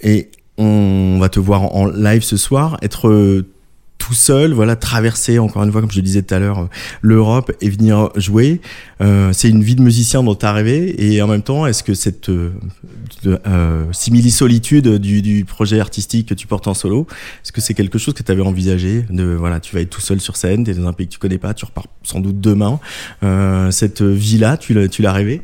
et 0.00 0.30
on 0.58 1.18
va 1.20 1.28
te 1.28 1.40
voir 1.40 1.74
en 1.74 1.86
live 1.86 2.22
ce 2.22 2.36
soir 2.36 2.78
être 2.82 3.42
tout 3.98 4.14
seul, 4.14 4.52
voilà, 4.52 4.76
traverser 4.76 5.38
encore 5.38 5.62
une 5.64 5.72
fois, 5.72 5.80
comme 5.80 5.90
je 5.90 6.00
disais 6.00 6.22
tout 6.22 6.34
à 6.34 6.38
l'heure, 6.38 6.60
euh, 6.60 6.68
l'Europe 7.02 7.52
et 7.60 7.70
venir 7.70 8.10
jouer. 8.16 8.60
Euh, 9.00 9.32
c'est 9.32 9.48
une 9.48 9.62
vie 9.62 9.74
de 9.74 9.82
musicien 9.82 10.22
dont 10.22 10.34
tu 10.34 10.46
as 10.46 10.52
rêvé 10.52 10.94
et 11.12 11.20
en 11.22 11.26
même 11.26 11.42
temps, 11.42 11.66
est-ce 11.66 11.82
que 11.82 11.94
cette 11.94 12.28
euh, 12.28 13.38
euh, 13.46 13.84
simili-solitude 13.92 14.98
du, 14.98 15.22
du, 15.22 15.44
projet 15.44 15.80
artistique 15.80 16.28
que 16.28 16.34
tu 16.34 16.46
portes 16.46 16.66
en 16.66 16.74
solo, 16.74 17.06
est-ce 17.42 17.52
que 17.52 17.60
c'est 17.60 17.74
quelque 17.74 17.98
chose 17.98 18.14
que 18.14 18.22
tu 18.22 18.30
avais 18.30 18.42
envisagé 18.42 19.04
de 19.10 19.24
voilà, 19.24 19.60
tu 19.60 19.74
vas 19.74 19.80
être 19.80 19.90
tout 19.90 20.00
seul 20.00 20.20
sur 20.20 20.36
scène, 20.36 20.64
tu 20.64 20.70
es 20.70 20.74
dans 20.74 20.86
un 20.86 20.92
pays 20.92 21.06
que 21.06 21.12
tu 21.12 21.18
connais 21.18 21.38
pas, 21.38 21.54
tu 21.54 21.64
repars 21.64 21.86
sans 22.02 22.20
doute 22.20 22.40
demain. 22.40 22.78
Euh, 23.22 23.70
cette 23.70 24.02
vie-là, 24.02 24.56
tu 24.56 24.74
l'as 24.74 25.12
rêvé? 25.12 25.42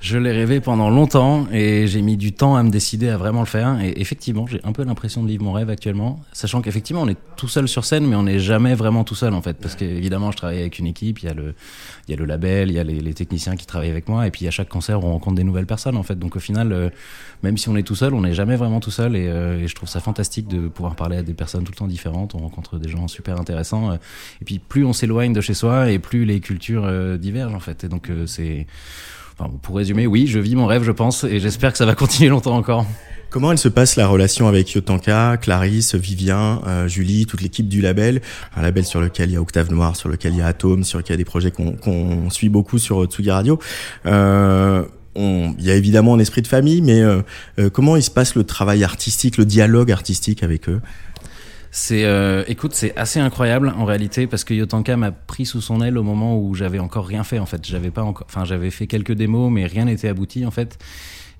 Je 0.00 0.16
l'ai 0.16 0.32
rêvé 0.32 0.60
pendant 0.60 0.88
longtemps 0.88 1.46
et 1.52 1.86
j'ai 1.86 2.00
mis 2.00 2.16
du 2.16 2.32
temps 2.32 2.56
à 2.56 2.62
me 2.62 2.70
décider 2.70 3.10
à 3.10 3.18
vraiment 3.18 3.40
le 3.40 3.46
faire. 3.46 3.78
Et 3.82 4.00
effectivement, 4.00 4.46
j'ai 4.46 4.60
un 4.64 4.72
peu 4.72 4.82
l'impression 4.82 5.22
de 5.22 5.28
vivre 5.28 5.44
mon 5.44 5.52
rêve 5.52 5.68
actuellement, 5.68 6.20
sachant 6.32 6.62
qu'effectivement, 6.62 7.02
on 7.02 7.08
est 7.08 7.18
tout 7.36 7.48
seul 7.48 7.68
sur 7.68 7.84
scène, 7.84 8.06
mais 8.06 8.16
on 8.16 8.22
n'est 8.22 8.38
jamais 8.38 8.74
vraiment 8.74 9.04
tout 9.04 9.14
seul 9.14 9.34
en 9.34 9.42
fait, 9.42 9.58
parce 9.58 9.74
qu'évidemment, 9.74 10.30
je 10.30 10.38
travaille 10.38 10.60
avec 10.60 10.78
une 10.78 10.86
équipe. 10.86 11.18
Il 11.20 11.26
y 11.26 11.28
a 11.28 11.34
le, 11.34 11.54
il 12.10 12.14
y 12.14 12.16
a 12.16 12.18
le 12.18 12.26
label, 12.26 12.70
il 12.70 12.74
y 12.74 12.78
a 12.78 12.82
les, 12.82 13.14
techniciens 13.14 13.56
qui 13.56 13.66
travaillent 13.66 13.90
avec 13.90 14.08
moi, 14.08 14.26
et 14.26 14.30
puis 14.30 14.46
à 14.48 14.50
chaque 14.50 14.68
concert, 14.68 15.04
on 15.04 15.12
rencontre 15.12 15.36
des 15.36 15.44
nouvelles 15.44 15.66
personnes 15.66 15.96
en 15.96 16.02
fait. 16.02 16.18
Donc 16.18 16.36
au 16.36 16.40
final, 16.40 16.72
euh, 16.72 16.90
même 17.42 17.56
si 17.56 17.68
on 17.68 17.76
est 17.76 17.82
tout 17.82 17.94
seul, 17.94 18.14
on 18.14 18.22
n'est 18.22 18.34
jamais 18.34 18.56
vraiment 18.56 18.80
tout 18.80 18.90
seul. 18.90 19.14
Et, 19.14 19.28
euh, 19.28 19.62
et, 19.62 19.68
je 19.68 19.74
trouve 19.74 19.88
ça 19.88 20.00
fantastique 20.00 20.48
de 20.48 20.68
pouvoir 20.68 20.96
parler 20.96 21.16
à 21.16 21.22
des 21.22 21.34
personnes 21.34 21.64
tout 21.64 21.72
le 21.72 21.76
temps 21.76 21.86
différentes. 21.86 22.34
On 22.34 22.38
rencontre 22.38 22.78
des 22.78 22.88
gens 22.88 23.06
super 23.06 23.38
intéressants. 23.38 23.92
Euh, 23.92 23.94
et 24.40 24.44
puis 24.44 24.58
plus 24.58 24.84
on 24.84 24.92
s'éloigne 24.92 25.32
de 25.32 25.40
chez 25.40 25.54
soi, 25.54 25.90
et 25.90 25.98
plus 25.98 26.24
les 26.24 26.40
cultures 26.40 26.90
divergent 27.18 27.54
en 27.54 27.60
fait. 27.60 27.84
Et 27.84 27.88
donc 27.88 28.10
c'est 28.26 28.66
pour 29.62 29.76
résumer, 29.76 30.06
oui, 30.06 30.26
je 30.26 30.38
vis 30.38 30.56
mon 30.56 30.66
rêve, 30.66 30.82
je 30.82 30.92
pense, 30.92 31.24
et 31.24 31.38
j'espère 31.38 31.72
que 31.72 31.78
ça 31.78 31.86
va 31.86 31.94
continuer 31.96 32.30
longtemps 32.30 32.56
encore. 32.56 32.86
Comment 33.30 33.52
elle 33.52 33.58
se 33.58 33.68
passe 33.68 33.94
la 33.94 34.08
relation 34.08 34.48
avec 34.48 34.72
Yotanka, 34.72 35.36
Clarisse, 35.36 35.94
Vivien, 35.94 36.60
euh, 36.66 36.88
Julie, 36.88 37.26
toute 37.26 37.42
l'équipe 37.42 37.68
du 37.68 37.80
label? 37.80 38.22
Un 38.56 38.62
label 38.62 38.84
sur 38.84 39.00
lequel 39.00 39.30
il 39.30 39.34
y 39.34 39.36
a 39.36 39.40
Octave 39.40 39.70
Noir, 39.70 39.94
sur 39.94 40.08
lequel 40.08 40.32
il 40.32 40.38
y 40.38 40.42
a 40.42 40.46
Atom, 40.46 40.82
sur 40.82 40.98
lequel 40.98 41.14
il 41.14 41.18
y 41.18 41.20
a 41.20 41.24
des 41.24 41.24
projets 41.24 41.52
qu'on 41.52 42.28
suit 42.30 42.48
beaucoup 42.48 42.78
sur 42.78 43.04
Tsugi 43.04 43.30
Radio. 43.30 43.60
Euh, 44.06 44.84
il 45.16 45.64
y 45.64 45.70
a 45.70 45.74
évidemment 45.74 46.14
un 46.14 46.18
esprit 46.18 46.42
de 46.42 46.46
famille, 46.46 46.82
mais 46.82 47.00
euh, 47.00 47.22
euh, 47.58 47.70
comment 47.70 47.96
il 47.96 48.02
se 48.02 48.10
passe 48.10 48.34
le 48.34 48.44
travail 48.44 48.84
artistique, 48.84 49.36
le 49.36 49.44
dialogue 49.44 49.92
artistique 49.92 50.42
avec 50.42 50.68
eux? 50.68 50.80
C'est, 51.72 52.04
euh, 52.04 52.42
écoute, 52.48 52.74
c'est 52.74 52.96
assez 52.96 53.20
incroyable 53.20 53.72
en 53.76 53.84
réalité 53.84 54.26
parce 54.26 54.42
que 54.42 54.54
Yotanka 54.54 54.96
m'a 54.96 55.12
pris 55.12 55.46
sous 55.46 55.60
son 55.60 55.82
aile 55.82 55.98
au 55.98 56.02
moment 56.02 56.36
où 56.36 56.54
j'avais 56.54 56.80
encore 56.80 57.06
rien 57.06 57.22
fait 57.22 57.38
en 57.38 57.46
fait. 57.46 57.64
J'avais 57.64 57.92
pas 57.92 58.02
encore, 58.02 58.26
enfin 58.28 58.44
j'avais 58.44 58.70
fait 58.70 58.88
quelques 58.88 59.12
démos, 59.12 59.52
mais 59.52 59.66
rien 59.66 59.84
n'était 59.84 60.08
abouti 60.08 60.44
en 60.44 60.50
fait. 60.50 60.78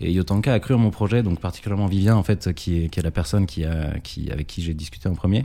Et 0.00 0.12
Yotanka 0.12 0.54
a 0.54 0.60
cru 0.60 0.74
en 0.74 0.78
mon 0.78 0.90
projet, 0.90 1.22
donc 1.22 1.40
particulièrement 1.40 1.86
Vivien, 1.86 2.16
en 2.16 2.22
fait, 2.22 2.54
qui 2.54 2.84
est, 2.84 2.88
qui 2.88 3.00
est 3.00 3.02
la 3.02 3.10
personne 3.10 3.46
qui 3.46 3.64
a, 3.64 3.98
qui, 4.02 4.30
avec 4.30 4.46
qui 4.46 4.62
j'ai 4.62 4.72
discuté 4.72 5.08
en 5.08 5.14
premier. 5.14 5.44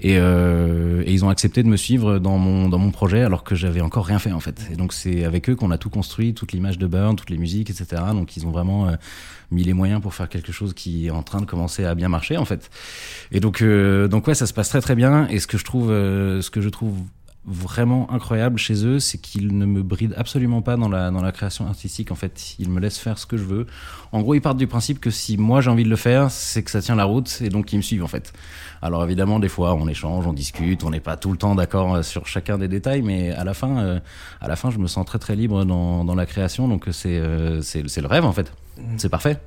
Et, 0.00 0.18
euh, 0.18 1.04
et, 1.06 1.12
ils 1.12 1.24
ont 1.24 1.28
accepté 1.28 1.62
de 1.62 1.68
me 1.68 1.76
suivre 1.76 2.18
dans 2.18 2.36
mon, 2.36 2.68
dans 2.68 2.78
mon 2.78 2.90
projet 2.90 3.22
alors 3.22 3.44
que 3.44 3.54
j'avais 3.54 3.80
encore 3.80 4.06
rien 4.06 4.18
fait, 4.18 4.32
en 4.32 4.40
fait. 4.40 4.68
Et 4.72 4.76
donc, 4.76 4.92
c'est 4.92 5.24
avec 5.24 5.48
eux 5.48 5.54
qu'on 5.54 5.70
a 5.70 5.78
tout 5.78 5.90
construit, 5.90 6.34
toute 6.34 6.52
l'image 6.52 6.78
de 6.78 6.86
Burn, 6.86 7.14
toutes 7.14 7.30
les 7.30 7.38
musiques, 7.38 7.70
etc. 7.70 8.02
Donc, 8.12 8.36
ils 8.36 8.44
ont 8.44 8.50
vraiment 8.50 8.88
euh, 8.88 8.96
mis 9.52 9.62
les 9.62 9.72
moyens 9.72 10.00
pour 10.00 10.14
faire 10.14 10.28
quelque 10.28 10.50
chose 10.50 10.74
qui 10.74 11.06
est 11.06 11.10
en 11.10 11.22
train 11.22 11.40
de 11.40 11.46
commencer 11.46 11.84
à 11.84 11.94
bien 11.94 12.08
marcher, 12.08 12.36
en 12.36 12.44
fait. 12.44 12.70
Et 13.30 13.38
donc, 13.38 13.62
euh, 13.62 14.08
donc 14.08 14.26
ouais, 14.26 14.34
ça 14.34 14.46
se 14.46 14.52
passe 14.52 14.68
très, 14.68 14.80
très 14.80 14.96
bien. 14.96 15.28
Et 15.28 15.38
ce 15.38 15.46
que 15.46 15.58
je 15.58 15.64
trouve, 15.64 15.90
euh, 15.90 16.42
ce 16.42 16.50
que 16.50 16.60
je 16.60 16.68
trouve 16.68 16.96
vraiment 17.46 18.10
incroyable 18.12 18.58
chez 18.58 18.84
eux, 18.84 18.98
c'est 18.98 19.18
qu'ils 19.18 19.56
ne 19.56 19.66
me 19.66 19.82
brident 19.82 20.14
absolument 20.16 20.62
pas 20.62 20.76
dans 20.76 20.88
la, 20.88 21.10
dans 21.10 21.22
la 21.22 21.30
création 21.30 21.66
artistique. 21.66 22.10
En 22.10 22.16
fait, 22.16 22.56
ils 22.58 22.68
me 22.68 22.80
laissent 22.80 22.98
faire 22.98 23.18
ce 23.18 23.26
que 23.26 23.36
je 23.36 23.44
veux. 23.44 23.66
En 24.10 24.20
gros, 24.20 24.34
ils 24.34 24.40
partent 24.40 24.56
du 24.56 24.66
principe 24.66 24.98
que 24.98 25.10
si 25.10 25.36
moi 25.36 25.60
j'ai 25.60 25.70
envie 25.70 25.84
de 25.84 25.88
le 25.88 25.96
faire, 25.96 26.30
c'est 26.30 26.64
que 26.64 26.70
ça 26.70 26.82
tient 26.82 26.96
la 26.96 27.04
route 27.04 27.40
et 27.42 27.48
donc 27.48 27.72
ils 27.72 27.76
me 27.76 27.82
suivent 27.82 28.02
en 28.02 28.08
fait. 28.08 28.32
Alors 28.82 29.04
évidemment, 29.04 29.38
des 29.38 29.48
fois, 29.48 29.74
on 29.74 29.86
échange, 29.86 30.26
on 30.26 30.32
discute, 30.32 30.82
on 30.82 30.90
n'est 30.90 31.00
pas 31.00 31.16
tout 31.16 31.30
le 31.30 31.38
temps 31.38 31.54
d'accord 31.54 31.94
euh, 31.94 32.02
sur 32.02 32.26
chacun 32.26 32.58
des 32.58 32.68
détails, 32.68 33.02
mais 33.02 33.30
à 33.30 33.44
la 33.44 33.54
fin, 33.54 33.78
euh, 33.78 34.00
à 34.40 34.48
la 34.48 34.56
fin, 34.56 34.70
je 34.70 34.78
me 34.78 34.88
sens 34.88 35.06
très 35.06 35.18
très 35.18 35.36
libre 35.36 35.64
dans, 35.64 36.04
dans 36.04 36.14
la 36.14 36.26
création, 36.26 36.66
donc 36.66 36.86
c'est 36.90 37.18
euh, 37.18 37.62
c'est 37.62 38.00
le 38.00 38.08
rêve 38.08 38.24
en 38.24 38.32
fait. 38.32 38.52
C'est 38.96 39.08
parfait. 39.08 39.40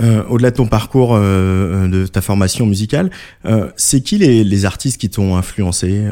Euh, 0.00 0.24
au-delà 0.28 0.50
de 0.50 0.56
ton 0.56 0.66
parcours, 0.66 1.14
euh, 1.14 1.88
de 1.88 2.06
ta 2.06 2.20
formation 2.20 2.66
musicale, 2.66 3.10
euh, 3.44 3.70
c'est 3.76 4.00
qui 4.00 4.18
les, 4.18 4.44
les, 4.44 4.64
artistes 4.64 5.00
qui 5.00 5.10
t'ont 5.10 5.36
influencé, 5.36 6.06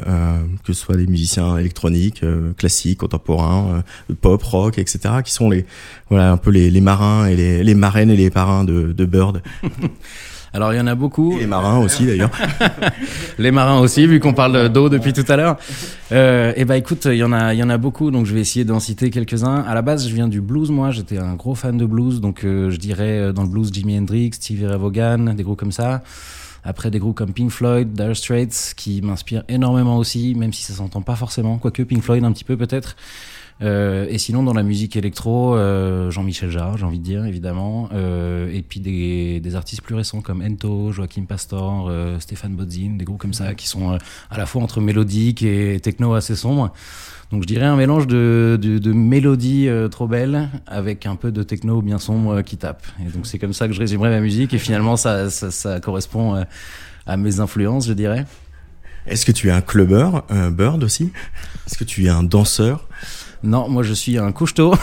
que 0.64 0.72
ce 0.72 0.80
soit 0.80 0.96
des 0.96 1.06
musiciens 1.06 1.56
électroniques, 1.58 2.22
classiques, 2.56 2.98
contemporains, 2.98 3.82
pop, 4.20 4.42
rock, 4.42 4.78
etc., 4.78 5.14
qui 5.24 5.32
sont 5.32 5.50
les 5.50 5.64
voilà 6.10 6.30
un 6.30 6.36
peu 6.36 6.50
les, 6.50 6.70
les 6.70 6.80
marins 6.80 7.26
et 7.26 7.36
les, 7.36 7.64
les 7.64 7.74
marraines 7.74 8.10
et 8.10 8.16
les 8.16 8.30
parrains 8.30 8.64
de, 8.64 8.92
de 8.92 9.04
Bird? 9.04 9.42
Alors 10.54 10.74
il 10.74 10.76
y 10.76 10.80
en 10.80 10.86
a 10.86 10.94
beaucoup. 10.94 11.38
les 11.38 11.46
marins 11.46 11.78
aussi 11.78 12.04
d'ailleurs. 12.04 12.30
les 13.38 13.50
marins 13.50 13.78
aussi, 13.78 14.06
vu 14.06 14.20
qu'on 14.20 14.34
parle 14.34 14.68
d'eau 14.68 14.90
depuis 14.90 15.14
tout 15.14 15.24
à 15.28 15.36
l'heure. 15.36 15.56
Euh, 16.12 16.50
et 16.50 16.54
eh 16.58 16.64
bah 16.64 16.74
ben, 16.74 16.80
écoute, 16.80 17.06
il 17.06 17.16
y 17.16 17.24
en 17.24 17.32
a, 17.32 17.54
il 17.54 17.58
y 17.58 17.62
en 17.62 17.70
a 17.70 17.78
beaucoup, 17.78 18.10
donc 18.10 18.26
je 18.26 18.34
vais 18.34 18.40
essayer 18.40 18.66
d'en 18.66 18.78
citer 18.78 19.10
quelques-uns. 19.10 19.62
À 19.62 19.74
la 19.74 19.80
base, 19.80 20.06
je 20.06 20.14
viens 20.14 20.28
du 20.28 20.42
blues, 20.42 20.70
moi. 20.70 20.90
J'étais 20.90 21.16
un 21.16 21.34
gros 21.34 21.54
fan 21.54 21.78
de 21.78 21.86
blues, 21.86 22.20
donc 22.20 22.44
euh, 22.44 22.70
je 22.70 22.76
dirais 22.76 23.18
euh, 23.18 23.32
dans 23.32 23.42
le 23.42 23.48
blues 23.48 23.72
Jimi 23.72 23.98
Hendrix, 23.98 24.32
Stevie 24.34 24.66
Ray 24.66 24.78
Vaughan, 24.78 25.32
des 25.34 25.42
groupes 25.42 25.58
comme 25.58 25.72
ça. 25.72 26.02
Après 26.64 26.90
des 26.90 26.98
groupes 26.98 27.16
comme 27.16 27.32
Pink 27.32 27.50
Floyd, 27.50 27.92
Dire 27.92 28.14
Straits, 28.14 28.74
qui 28.76 29.00
m'inspirent 29.00 29.42
énormément 29.48 29.96
aussi, 29.96 30.34
même 30.34 30.52
si 30.52 30.62
ça 30.64 30.74
s'entend 30.74 31.00
pas 31.00 31.16
forcément. 31.16 31.56
Quoique 31.56 31.82
Pink 31.82 32.02
Floyd 32.02 32.22
un 32.24 32.32
petit 32.32 32.44
peu 32.44 32.56
peut-être. 32.56 32.94
Euh, 33.60 34.06
et 34.08 34.18
sinon, 34.18 34.42
dans 34.42 34.54
la 34.54 34.62
musique 34.62 34.96
électro, 34.96 35.54
euh, 35.54 36.10
Jean-Michel 36.10 36.50
Jarre, 36.50 36.78
j'ai 36.78 36.84
envie 36.84 36.98
de 36.98 37.04
dire, 37.04 37.24
évidemment. 37.24 37.88
Euh, 37.92 38.50
et 38.52 38.62
puis 38.62 38.80
des, 38.80 39.40
des, 39.40 39.54
artistes 39.54 39.82
plus 39.82 39.94
récents 39.94 40.20
comme 40.20 40.42
Ento, 40.42 40.92
Joachim 40.92 41.24
Pastor, 41.24 41.90
Stéphane 42.20 42.54
Bodzin, 42.54 42.96
des 42.96 43.04
groupes 43.04 43.20
comme 43.20 43.34
ça 43.34 43.54
qui 43.54 43.68
sont 43.68 43.98
à 44.30 44.38
la 44.38 44.46
fois 44.46 44.62
entre 44.62 44.80
mélodique 44.80 45.42
et 45.42 45.78
techno 45.80 46.14
assez 46.14 46.34
sombre. 46.34 46.72
Donc 47.30 47.42
je 47.42 47.46
dirais 47.46 47.64
un 47.64 47.76
mélange 47.76 48.06
de, 48.06 48.58
de, 48.60 48.78
de 48.78 48.92
mélodies 48.92 49.68
trop 49.90 50.06
belles 50.06 50.50
avec 50.66 51.06
un 51.06 51.16
peu 51.16 51.32
de 51.32 51.42
techno 51.42 51.80
bien 51.80 51.98
sombre 51.98 52.42
qui 52.42 52.56
tape. 52.56 52.84
Et 53.00 53.10
donc 53.10 53.26
c'est 53.26 53.38
comme 53.38 53.54
ça 53.54 53.68
que 53.68 53.74
je 53.74 53.80
résumerai 53.80 54.10
ma 54.10 54.20
musique 54.20 54.52
et 54.52 54.58
finalement 54.58 54.96
ça, 54.96 55.30
ça, 55.30 55.50
ça 55.50 55.80
correspond 55.80 56.44
à 57.06 57.16
mes 57.16 57.40
influences, 57.40 57.86
je 57.86 57.92
dirais. 57.94 58.26
Est-ce 59.06 59.26
que 59.26 59.32
tu 59.32 59.48
es 59.48 59.50
un 59.50 59.62
clubbeur, 59.62 60.24
un 60.28 60.50
bird 60.50 60.82
aussi? 60.84 61.10
Est-ce 61.66 61.76
que 61.76 61.84
tu 61.84 62.04
es 62.04 62.08
un 62.08 62.22
danseur? 62.22 62.88
Non, 63.42 63.68
moi 63.68 63.82
je 63.82 63.92
suis 63.92 64.18
un 64.18 64.32
couche-tôt. 64.32 64.74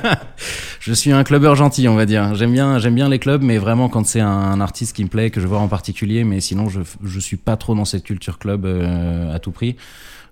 je 0.80 0.92
suis 0.92 1.12
un 1.12 1.24
clubbeur 1.24 1.54
gentil, 1.54 1.88
on 1.88 1.94
va 1.94 2.06
dire. 2.06 2.34
J'aime 2.34 2.52
bien, 2.52 2.78
j'aime 2.78 2.94
bien 2.94 3.08
les 3.08 3.18
clubs, 3.18 3.42
mais 3.42 3.58
vraiment 3.58 3.88
quand 3.88 4.06
c'est 4.06 4.20
un, 4.20 4.60
artiste 4.60 4.94
qui 4.94 5.04
me 5.04 5.08
plaît, 5.08 5.30
que 5.30 5.40
je 5.40 5.46
vois 5.46 5.58
en 5.58 5.68
particulier. 5.68 6.24
Mais 6.24 6.40
sinon, 6.40 6.68
je 6.68 6.80
je 7.02 7.20
suis 7.20 7.36
pas 7.36 7.56
trop 7.56 7.74
dans 7.74 7.84
cette 7.84 8.04
culture 8.04 8.38
club 8.38 8.66
euh, 8.66 9.34
à 9.34 9.38
tout 9.38 9.52
prix. 9.52 9.76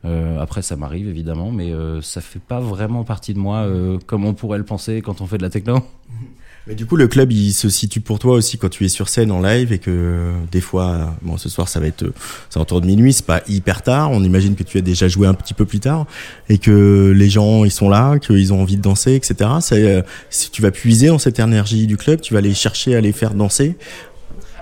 Euh, 0.07 0.39
après, 0.41 0.63
ça 0.63 0.77
m'arrive 0.77 1.09
évidemment, 1.09 1.51
mais 1.51 1.73
euh, 1.73 2.01
ça 2.01 2.21
fait 2.21 2.41
pas 2.41 2.61
vraiment 2.61 3.05
partie 3.05 3.35
de 3.35 3.39
moi 3.39 3.59
euh, 3.59 3.99
comme 4.07 4.25
on 4.25 4.35
pourrait 4.35 4.59
le 4.59 4.65
penser 4.65 5.03
quand 5.03 5.21
on 5.21 5.27
fait 5.27 5.39
de 5.39 5.43
la 5.43 5.51
techno. 5.51 5.83
Mais 6.67 6.75
du 6.75 6.85
coup, 6.85 6.97
le 6.97 7.07
club, 7.07 7.31
il 7.31 7.53
se 7.53 7.69
situe 7.69 8.01
pour 8.01 8.19
toi 8.19 8.35
aussi 8.35 8.59
quand 8.59 8.69
tu 8.69 8.85
es 8.85 8.89
sur 8.89 9.09
scène 9.09 9.31
en 9.31 9.41
live 9.41 9.73
et 9.73 9.79
que 9.79 10.33
des 10.51 10.61
fois, 10.61 11.15
bon, 11.23 11.37
ce 11.37 11.49
soir, 11.49 11.69
ça 11.69 11.79
va 11.79 11.87
être, 11.87 12.05
c'est 12.51 12.59
autour 12.59 12.81
de 12.81 12.87
minuit, 12.87 13.13
c'est 13.13 13.25
pas 13.25 13.43
hyper 13.47 13.83
tard. 13.83 14.11
On 14.11 14.25
imagine 14.25 14.57
que 14.57 14.65
tu 14.65 14.77
as 14.79 14.81
déjà 14.81 15.07
joué 15.07 15.29
un 15.29 15.35
petit 15.35 15.55
peu 15.55 15.65
plus 15.65 15.79
tard 15.79 16.07
et 16.49 16.59
que 16.59 17.13
les 17.15 17.31
gens, 17.31 17.65
ils 17.65 17.71
sont 17.71 17.89
là, 17.89 18.19
qu'ils 18.19 18.53
ont 18.53 18.61
envie 18.61 18.77
de 18.77 18.83
danser, 18.83 19.15
etc. 19.15 19.51
C'est, 19.61 20.05
si 20.29 20.51
tu 20.51 20.61
vas 20.61 20.73
puiser 20.73 21.07
dans 21.07 21.19
cette 21.19 21.39
énergie 21.39 21.87
du 21.87 21.97
club, 21.97 22.21
tu 22.21 22.33
vas 22.33 22.41
aller 22.41 22.55
chercher 22.55 22.97
à 22.97 23.01
les 23.01 23.13
faire 23.13 23.35
danser. 23.35 23.77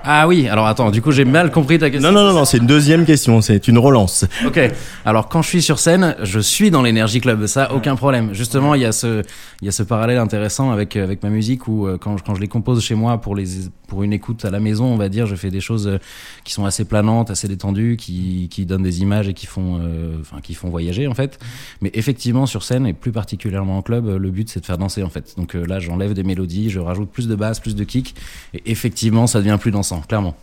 Ah 0.06 0.28
oui, 0.28 0.48
alors 0.48 0.66
attends, 0.66 0.90
du 0.90 1.00
coup 1.00 1.12
j'ai 1.12 1.24
mal 1.24 1.50
compris 1.50 1.78
ta 1.78 1.88
question. 1.88 2.12
Non, 2.12 2.20
non, 2.20 2.26
non, 2.28 2.34
non 2.40 2.44
c'est 2.44 2.58
une 2.58 2.66
deuxième 2.66 3.06
question, 3.06 3.40
c'est 3.40 3.68
une 3.68 3.78
relance. 3.78 4.26
Ok, 4.46 4.60
alors 5.06 5.28
quand 5.28 5.40
je 5.40 5.48
suis 5.48 5.62
sur 5.62 5.78
scène, 5.78 6.14
je 6.22 6.40
suis 6.40 6.70
dans 6.70 6.82
l'énergie 6.82 7.22
club, 7.22 7.46
ça, 7.46 7.72
aucun 7.72 7.96
problème. 7.96 8.34
Justement, 8.34 8.74
il 8.74 8.82
y 8.82 8.84
a 8.84 8.92
ce, 8.92 9.22
il 9.62 9.64
y 9.64 9.68
a 9.68 9.72
ce 9.72 9.82
parallèle 9.82 10.18
intéressant 10.18 10.70
avec, 10.72 10.96
avec 10.96 11.22
ma 11.22 11.30
musique 11.30 11.68
où 11.68 11.86
euh, 11.86 11.96
quand, 11.96 12.20
quand 12.22 12.34
je 12.34 12.42
les 12.42 12.48
compose 12.48 12.84
chez 12.84 12.94
moi 12.94 13.18
pour, 13.18 13.34
les, 13.34 13.46
pour 13.88 14.02
une 14.02 14.12
écoute 14.12 14.44
à 14.44 14.50
la 14.50 14.60
maison, 14.60 14.84
on 14.84 14.96
va 14.96 15.08
dire, 15.08 15.26
je 15.26 15.36
fais 15.36 15.50
des 15.50 15.60
choses 15.60 15.86
euh, 15.86 15.98
qui 16.44 16.52
sont 16.52 16.66
assez 16.66 16.84
planantes, 16.84 17.30
assez 17.30 17.48
détendues, 17.48 17.96
qui, 17.96 18.48
qui 18.50 18.66
donnent 18.66 18.82
des 18.82 19.00
images 19.00 19.28
et 19.28 19.32
qui 19.32 19.46
font, 19.46 19.80
euh, 19.80 20.18
enfin, 20.20 20.42
qui 20.42 20.52
font 20.52 20.68
voyager 20.68 21.06
en 21.06 21.14
fait. 21.14 21.38
Mais 21.80 21.90
effectivement, 21.94 22.44
sur 22.44 22.62
scène 22.62 22.86
et 22.86 22.92
plus 22.92 23.12
particulièrement 23.12 23.78
en 23.78 23.82
club, 23.82 24.06
le 24.06 24.30
but 24.30 24.50
c'est 24.50 24.60
de 24.60 24.66
faire 24.66 24.76
danser 24.76 25.02
en 25.02 25.08
fait. 25.08 25.34
Donc 25.38 25.54
là, 25.54 25.80
j'enlève 25.80 26.12
des 26.12 26.24
mélodies, 26.24 26.68
je 26.68 26.78
rajoute 26.78 27.10
plus 27.10 27.26
de 27.26 27.34
basse, 27.34 27.58
plus 27.58 27.74
de 27.74 27.84
kick, 27.84 28.14
et 28.52 28.62
effectivement, 28.66 29.26
ça 29.26 29.38
devient 29.38 29.56
plus 29.58 29.70
dansant 29.70 29.93
clairement. 30.00 30.34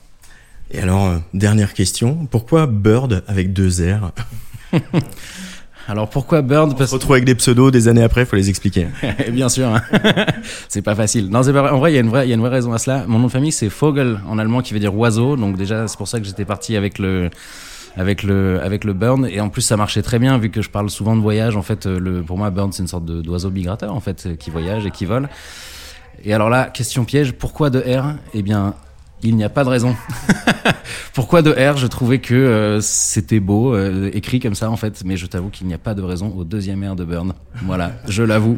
Et 0.73 0.79
alors, 0.79 1.07
euh, 1.07 1.17
dernière 1.33 1.73
question, 1.73 2.27
pourquoi 2.29 2.65
Bird 2.65 3.23
avec 3.27 3.53
deux 3.53 3.69
R 3.69 4.11
Alors 5.87 6.09
pourquoi 6.09 6.41
Bird 6.41 6.73
On 6.79 6.85
se 6.85 6.93
retrouve 6.93 7.13
avec 7.13 7.25
des 7.25 7.35
pseudos 7.35 7.71
des 7.71 7.87
années 7.87 8.03
après, 8.03 8.25
faut 8.25 8.35
les 8.35 8.49
expliquer. 8.49 8.87
Bien 9.31 9.49
sûr, 9.49 9.67
hein. 9.67 9.81
c'est 10.69 10.81
pas 10.81 10.95
facile. 10.95 11.29
Non, 11.29 11.43
c'est 11.43 11.51
pas 11.51 11.73
En 11.73 11.79
vrai, 11.79 11.91
il 11.91 11.95
y 11.95 11.97
a 11.97 12.01
une 12.01 12.09
vraie, 12.09 12.25
il 12.25 12.29
y 12.29 12.31
a 12.31 12.35
une 12.35 12.41
vraie 12.41 12.49
raison 12.49 12.71
à 12.71 12.77
cela. 12.77 13.03
Mon 13.07 13.19
nom 13.19 13.27
de 13.27 13.31
famille 13.31 13.51
c'est 13.51 13.67
Vogel 13.67 14.19
en 14.27 14.37
allemand 14.37 14.61
qui 14.61 14.73
veut 14.73 14.79
dire 14.79 14.95
oiseau, 14.95 15.35
donc 15.35 15.57
déjà 15.57 15.87
c'est 15.87 15.97
pour 15.97 16.07
ça 16.07 16.19
que 16.19 16.25
j'étais 16.25 16.45
parti 16.45 16.77
avec 16.77 16.99
le 16.99 17.29
avec 17.97 18.23
le 18.23 18.61
avec 18.61 18.85
le 18.85 18.93
burn 18.93 19.27
et 19.29 19.41
en 19.41 19.49
plus 19.49 19.63
ça 19.63 19.75
marchait 19.75 20.01
très 20.01 20.17
bien 20.17 20.37
vu 20.37 20.49
que 20.49 20.61
je 20.61 20.69
parle 20.69 20.89
souvent 20.89 21.13
de 21.17 21.21
voyage 21.21 21.57
en 21.57 21.61
fait 21.61 21.85
le 21.87 22.21
pour 22.21 22.37
moi 22.37 22.49
burn 22.49 22.71
c'est 22.71 22.83
une 22.83 22.87
sorte 22.87 23.03
d'oiseau 23.03 23.51
migrateur 23.51 23.93
en 23.93 23.99
fait 23.99 24.37
qui 24.39 24.49
voyage 24.49 24.85
et 24.85 24.91
qui 24.91 25.03
vole 25.03 25.27
et 26.23 26.33
alors 26.33 26.49
là 26.49 26.69
question 26.69 27.03
piège 27.03 27.33
pourquoi 27.33 27.69
de 27.69 27.79
R? 27.79 28.13
Eh 28.33 28.43
bien 28.43 28.75
il 29.23 29.35
n'y 29.35 29.43
a 29.43 29.49
pas 29.49 29.63
de 29.63 29.69
raison. 29.69 29.95
Pourquoi 31.13 31.41
de 31.41 31.51
R? 31.51 31.77
Je 31.77 31.87
trouvais 31.87 32.19
que 32.19 32.33
euh, 32.33 32.81
c'était 32.81 33.39
beau, 33.39 33.75
euh, 33.75 34.09
écrit 34.13 34.39
comme 34.39 34.55
ça 34.55 34.69
en 34.69 34.77
fait, 34.77 35.03
mais 35.05 35.17
je 35.17 35.25
t'avoue 35.25 35.49
qu'il 35.49 35.67
n'y 35.67 35.73
a 35.73 35.77
pas 35.77 35.93
de 35.93 36.01
raison 36.01 36.33
au 36.35 36.43
deuxième 36.43 36.87
R 36.87 36.95
de 36.95 37.03
Burn. 37.03 37.33
Voilà, 37.63 37.91
je 38.07 38.23
l'avoue. 38.23 38.57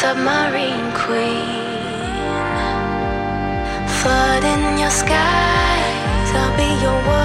submarine 0.00 0.92
queen. 0.94 1.57
Flood 4.02 4.44
in 4.44 4.78
your 4.78 4.90
skies. 4.90 6.30
I'll 6.40 6.56
be 6.56 6.70
your 6.84 6.98
waters, 7.06 7.17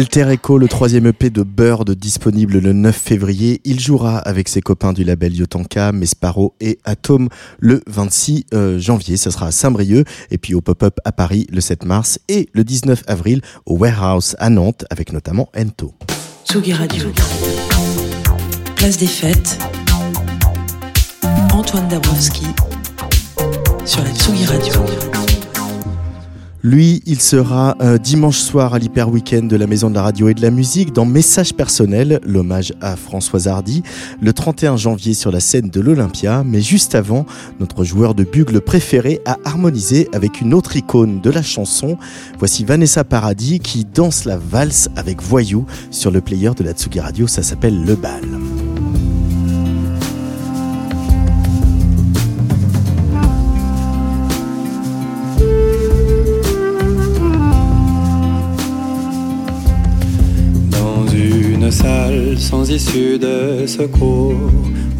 Alter 0.00 0.30
Echo, 0.30 0.56
le 0.56 0.66
troisième 0.66 1.08
EP 1.08 1.28
de 1.28 1.42
Bird, 1.42 1.90
disponible 1.90 2.56
le 2.58 2.72
9 2.72 2.96
février. 2.96 3.60
Il 3.64 3.78
jouera 3.80 4.16
avec 4.16 4.48
ses 4.48 4.62
copains 4.62 4.94
du 4.94 5.04
label 5.04 5.36
Yotanka, 5.36 5.92
Mesparo 5.92 6.54
et 6.58 6.78
Atom 6.86 7.28
le 7.58 7.82
26 7.86 8.46
euh, 8.54 8.78
janvier. 8.78 9.18
Ça 9.18 9.30
sera 9.30 9.48
à 9.48 9.50
Saint-Brieuc 9.50 10.06
et 10.30 10.38
puis 10.38 10.54
au 10.54 10.62
pop-up 10.62 10.98
à 11.04 11.12
Paris 11.12 11.46
le 11.52 11.60
7 11.60 11.84
mars 11.84 12.18
et 12.28 12.48
le 12.54 12.64
19 12.64 13.02
avril 13.08 13.42
au 13.66 13.76
Warehouse 13.76 14.36
à 14.38 14.48
Nantes 14.48 14.86
avec 14.88 15.12
notamment 15.12 15.50
Ento. 15.54 15.92
Tsugi 16.48 16.72
Radio. 16.72 17.12
Place 18.76 18.96
des 18.96 19.06
fêtes. 19.06 19.58
Antoine 21.52 21.88
Dabrowski 21.88 22.46
sur 23.84 24.02
la 24.02 24.10
Tsugi 24.14 24.46
Radio. 24.46 24.72
Lui, 26.62 27.02
il 27.06 27.20
sera 27.20 27.74
euh, 27.80 27.96
dimanche 27.96 28.38
soir 28.38 28.74
à 28.74 28.78
l'Hyper 28.78 29.08
Weekend 29.08 29.48
de 29.48 29.56
la 29.56 29.66
Maison 29.66 29.88
de 29.88 29.94
la 29.94 30.02
Radio 30.02 30.28
et 30.28 30.34
de 30.34 30.42
la 30.42 30.50
Musique 30.50 30.92
dans 30.92 31.06
Message 31.06 31.54
personnel, 31.54 32.20
l'hommage 32.22 32.74
à 32.82 32.96
Françoise 32.96 33.48
Hardy, 33.48 33.82
le 34.20 34.32
31 34.34 34.76
janvier 34.76 35.14
sur 35.14 35.30
la 35.30 35.40
scène 35.40 35.70
de 35.70 35.80
l'Olympia. 35.80 36.44
Mais 36.44 36.60
juste 36.60 36.94
avant, 36.94 37.24
notre 37.60 37.82
joueur 37.84 38.14
de 38.14 38.24
bugle 38.24 38.60
préféré 38.60 39.20
a 39.24 39.38
harmonisé 39.46 40.08
avec 40.12 40.42
une 40.42 40.52
autre 40.52 40.76
icône 40.76 41.22
de 41.22 41.30
la 41.30 41.42
chanson. 41.42 41.96
Voici 42.38 42.64
Vanessa 42.66 43.04
Paradis 43.04 43.60
qui 43.60 43.86
danse 43.86 44.26
la 44.26 44.36
valse 44.36 44.90
avec 44.96 45.22
Voyou 45.22 45.64
sur 45.90 46.10
le 46.10 46.20
player 46.20 46.50
de 46.54 46.62
la 46.62 46.72
Tsugi 46.72 47.00
Radio. 47.00 47.26
Ça 47.26 47.42
s'appelle 47.42 47.84
Le 47.84 47.94
Bal. 47.94 48.20
Sans 61.70 62.68
issue 62.68 63.18
de 63.18 63.66
secours, 63.66 64.34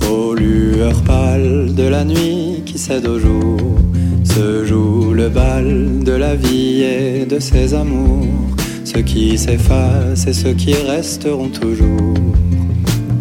aux 0.09 0.35
lueurs 0.35 1.02
pâles 1.02 1.74
de 1.74 1.83
la 1.83 2.04
nuit 2.04 2.62
qui 2.64 2.78
cède 2.78 3.06
au 3.06 3.18
jour, 3.18 3.59
se 4.24 4.64
joue 4.64 5.12
le 5.12 5.28
bal 5.28 6.04
de 6.04 6.12
la 6.12 6.37
vie 6.37 6.83
et 6.83 7.26
de 7.26 7.40
ses 7.40 7.74
amours, 7.74 8.54
ceux 8.85 9.02
qui 9.02 9.37
s'effacent 9.37 10.26
et 10.26 10.33
ceux 10.33 10.52
qui 10.52 10.74
resteront 10.74 11.48
toujours. 11.48 12.14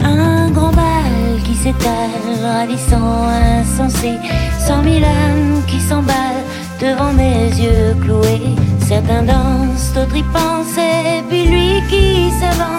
Un 0.03 0.51
grand 0.51 0.71
bal 0.71 1.41
qui 1.43 1.55
s'étale, 1.55 2.21
ravissant, 2.43 3.27
insensé, 3.61 4.11
cent 4.59 4.83
mille 4.83 5.03
âmes 5.03 5.61
qui 5.67 5.79
s'emballent 5.79 6.45
devant 6.79 7.13
mes 7.13 7.47
yeux 7.59 7.95
cloués. 8.01 8.55
Certains 8.87 9.23
dansent, 9.23 9.91
d'autres 9.95 10.17
y 10.17 10.23
pensent, 10.23 10.77
et 10.77 11.23
puis 11.27 11.45
lui 11.45 11.81
qui 11.89 12.29
s'avance 12.39 12.78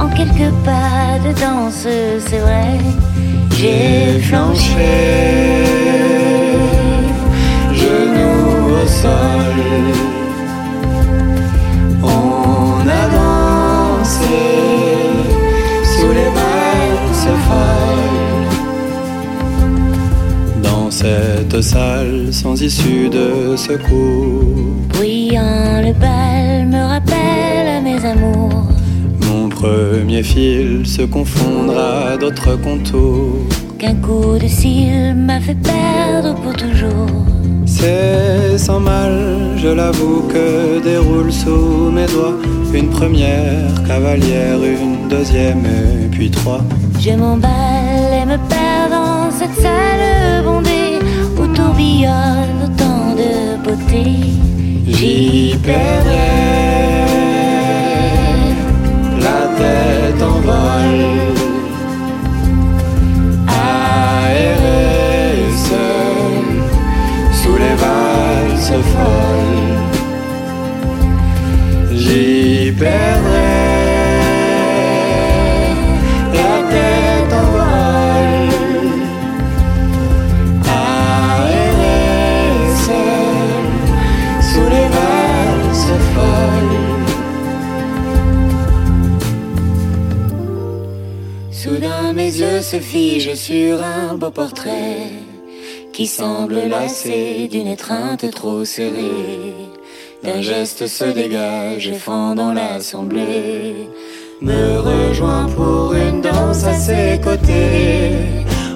en 0.00 0.08
quelques 0.08 0.52
pas 0.64 1.18
de 1.24 1.32
danse, 1.38 1.86
c'est 2.26 2.38
vrai. 2.38 2.78
J'ai 3.56 4.18
flanché, 4.20 4.96
genoux 7.72 8.72
au 8.82 8.86
sol. 8.86 9.58
On 12.02 12.88
a 13.00 13.04
dansé 13.18 14.40
sous 15.84 16.12
les 16.18 16.30
se 17.22 17.34
folles. 17.46 18.48
Dans 20.62 20.90
cette 20.90 21.60
salle 21.60 22.32
sans 22.32 22.60
issue 22.62 23.10
de 23.10 23.56
secours, 23.56 24.54
bruyant 24.88 25.82
le 25.82 25.92
bal 25.92 26.66
me 26.66 26.82
rappelle 26.88 27.82
mes 27.82 28.02
amours 28.06 28.69
premier 29.60 30.22
fil 30.22 30.86
se 30.86 31.02
confondra 31.02 32.16
d'autres 32.16 32.56
contours. 32.56 33.44
Qu'un 33.78 33.94
coup 33.96 34.38
de 34.38 34.48
cils 34.48 35.14
m'a 35.14 35.38
fait 35.40 35.60
perdre 35.72 36.34
pour 36.40 36.54
toujours. 36.54 37.24
C'est 37.66 38.56
sans 38.56 38.80
mal, 38.80 39.14
je 39.56 39.68
l'avoue, 39.68 40.22
que 40.32 40.82
déroule 40.82 41.32
sous 41.32 41.90
mes 41.96 42.06
doigts 42.06 42.38
une 42.72 42.88
première 42.88 43.74
cavalière, 43.86 44.58
une 44.62 45.08
deuxième 45.08 45.64
et 45.66 46.08
puis 46.10 46.30
trois. 46.30 46.62
Je 46.98 47.10
m'emballe 47.10 48.12
et 48.22 48.26
me 48.32 48.38
perds 48.48 48.90
dans 48.90 49.30
cette 49.30 49.56
salle 49.64 50.42
bondée 50.44 50.98
où 51.38 51.46
tourbillonne 51.54 52.58
autant 52.64 53.14
de 53.20 53.32
beauté. 53.64 54.04
J'y 54.86 55.54
perdrai 55.62 56.89
les 67.70 67.76
valses 67.76 68.74
folles. 68.92 69.78
J'y 71.92 72.72
perdrai 72.72 73.58
la 76.38 76.54
tête 76.72 77.32
en 77.40 77.46
vol. 77.54 78.48
Aérée 80.66 81.94
seule 82.86 83.70
sous 84.50 84.68
les 84.74 84.88
valses 84.96 85.94
folles. 86.14 86.78
Soudain 91.50 92.12
mes 92.14 92.32
yeux 92.40 92.62
se 92.62 92.78
figent 92.80 93.34
sur 93.34 93.82
un 93.82 94.14
beau 94.14 94.30
portrait 94.30 95.29
qui 96.00 96.06
semble 96.06 96.54
lassé 96.66 97.46
d'une 97.52 97.66
étreinte 97.66 98.24
trop 98.30 98.64
serrée. 98.64 99.54
D'un 100.24 100.40
geste 100.40 100.86
se 100.86 101.04
dégage 101.04 101.88
et 101.88 101.92
fend 101.92 102.34
dans 102.34 102.54
l'assemblée. 102.54 103.86
Me 104.40 104.78
rejoint 104.78 105.44
pour 105.54 105.92
une 105.92 106.22
danse 106.22 106.64
à 106.64 106.72
ses 106.72 107.20
côtés. 107.22 108.12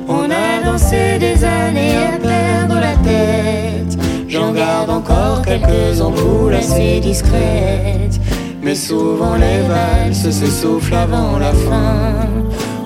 On 0.07 0.29
a 0.31 0.63
dansé 0.67 1.17
des 1.19 1.43
années 1.43 1.97
à 1.97 2.19
perdre 2.19 2.79
la 2.79 2.95
tête. 3.09 3.99
J'en 4.29 4.53
garde 4.53 4.91
encore 4.91 5.41
quelques 5.47 6.03
ampoules 6.03 6.57
assez 6.57 7.01
discrètes. 7.01 8.21
Mais 8.61 8.75
souvent 8.75 9.37
les 9.37 9.61
valses 9.67 10.29
s'essoufflent 10.29 10.95
avant 10.95 11.39
la 11.39 11.55
fin. 11.55 12.29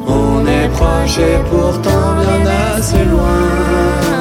On 0.06 0.46
est 0.46 0.68
proche 0.68 1.18
et 1.18 1.40
pourtant 1.50 2.14
bien 2.20 2.52
assez 2.76 3.04
loin. 3.04 4.17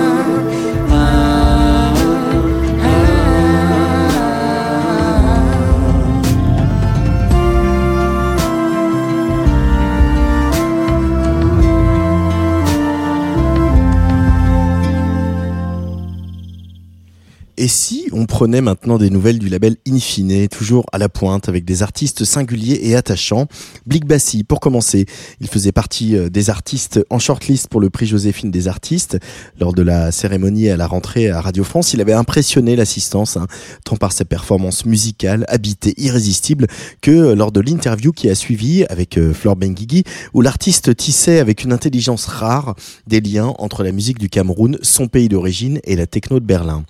Et 17.59 17.67
si 17.67 18.07
on 18.11 18.27
prenait 18.27 18.61
maintenant 18.61 18.99
des 18.99 19.09
nouvelles 19.09 19.39
du 19.39 19.49
label 19.49 19.77
Infine, 19.87 20.47
toujours 20.47 20.85
à 20.91 20.99
la 20.99 21.09
pointe, 21.09 21.49
avec 21.49 21.65
des 21.65 21.81
artistes 21.81 22.23
singuliers 22.23 22.81
et 22.83 22.95
attachants 22.95 23.47
Blick 23.87 24.05
Bassi, 24.05 24.43
pour 24.43 24.59
commencer, 24.59 25.07
il 25.41 25.47
faisait 25.47 25.71
partie 25.71 26.15
euh, 26.15 26.29
des 26.29 26.51
artistes 26.51 26.99
en 27.09 27.17
shortlist 27.17 27.67
pour 27.67 27.81
le 27.81 27.89
prix 27.89 28.05
Joséphine 28.05 28.51
des 28.51 28.67
artistes. 28.67 29.17
Lors 29.59 29.73
de 29.73 29.81
la 29.81 30.11
cérémonie 30.11 30.69
à 30.69 30.77
la 30.77 30.85
rentrée 30.85 31.31
à 31.31 31.41
Radio 31.41 31.63
France, 31.63 31.93
il 31.93 32.01
avait 32.01 32.13
impressionné 32.13 32.75
l'assistance, 32.75 33.37
hein, 33.37 33.47
tant 33.83 33.97
par 33.97 34.11
sa 34.11 34.23
performance 34.23 34.85
musicale, 34.85 35.43
habitée, 35.47 35.95
irrésistible, 35.97 36.67
que 37.01 37.09
euh, 37.09 37.35
lors 37.35 37.51
de 37.51 37.59
l'interview 37.59 38.11
qui 38.11 38.29
a 38.29 38.35
suivi 38.35 38.85
avec 38.85 39.17
euh, 39.17 39.33
Flore 39.33 39.55
Benguigui, 39.55 40.03
où 40.35 40.41
l'artiste 40.41 40.95
tissait 40.95 41.39
avec 41.39 41.63
une 41.63 41.73
intelligence 41.73 42.27
rare 42.27 42.75
des 43.07 43.19
liens 43.19 43.55
entre 43.57 43.83
la 43.83 43.91
musique 43.91 44.19
du 44.19 44.29
Cameroun, 44.29 44.77
son 44.83 45.07
pays 45.07 45.27
d'origine 45.27 45.79
et 45.85 45.95
la 45.95 46.05
techno 46.05 46.39
de 46.39 46.45
Berlin. 46.45 46.85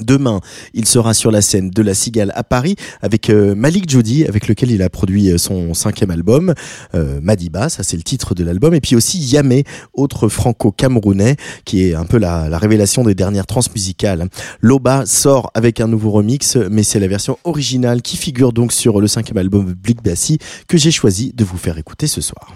Demain, 0.00 0.40
il 0.74 0.86
sera 0.86 1.14
sur 1.14 1.30
la 1.30 1.40
scène 1.40 1.70
de 1.70 1.82
la 1.82 1.94
Cigale 1.94 2.32
à 2.34 2.44
Paris 2.44 2.76
avec 3.00 3.30
euh, 3.30 3.54
Malik 3.54 3.88
Jody, 3.88 4.26
avec 4.26 4.46
lequel 4.46 4.70
il 4.70 4.82
a 4.82 4.90
produit 4.90 5.30
euh, 5.30 5.38
son 5.38 5.74
cinquième 5.74 6.10
album, 6.10 6.54
euh, 6.94 7.20
Madiba, 7.22 7.68
ça 7.68 7.82
c'est 7.82 7.96
le 7.96 8.02
titre 8.02 8.34
de 8.34 8.44
l'album, 8.44 8.74
et 8.74 8.80
puis 8.80 8.94
aussi 8.94 9.18
Yamé, 9.18 9.64
autre 9.94 10.28
franco-camerounais, 10.28 11.36
qui 11.64 11.84
est 11.84 11.94
un 11.94 12.04
peu 12.04 12.18
la, 12.18 12.48
la, 12.48 12.58
révélation 12.58 13.02
des 13.02 13.14
dernières 13.14 13.46
transmusicales. 13.46 14.28
Loba 14.60 15.06
sort 15.06 15.50
avec 15.54 15.80
un 15.80 15.88
nouveau 15.88 16.10
remix, 16.10 16.56
mais 16.70 16.82
c'est 16.82 17.00
la 17.00 17.08
version 17.08 17.38
originale 17.44 18.02
qui 18.02 18.16
figure 18.16 18.52
donc 18.52 18.72
sur 18.72 19.00
le 19.00 19.08
cinquième 19.08 19.38
album 19.38 19.72
Blick 19.72 20.02
Bassi 20.02 20.38
que 20.68 20.76
j'ai 20.76 20.90
choisi 20.90 21.32
de 21.34 21.44
vous 21.44 21.56
faire 21.56 21.78
écouter 21.78 22.06
ce 22.06 22.20
soir. 22.20 22.54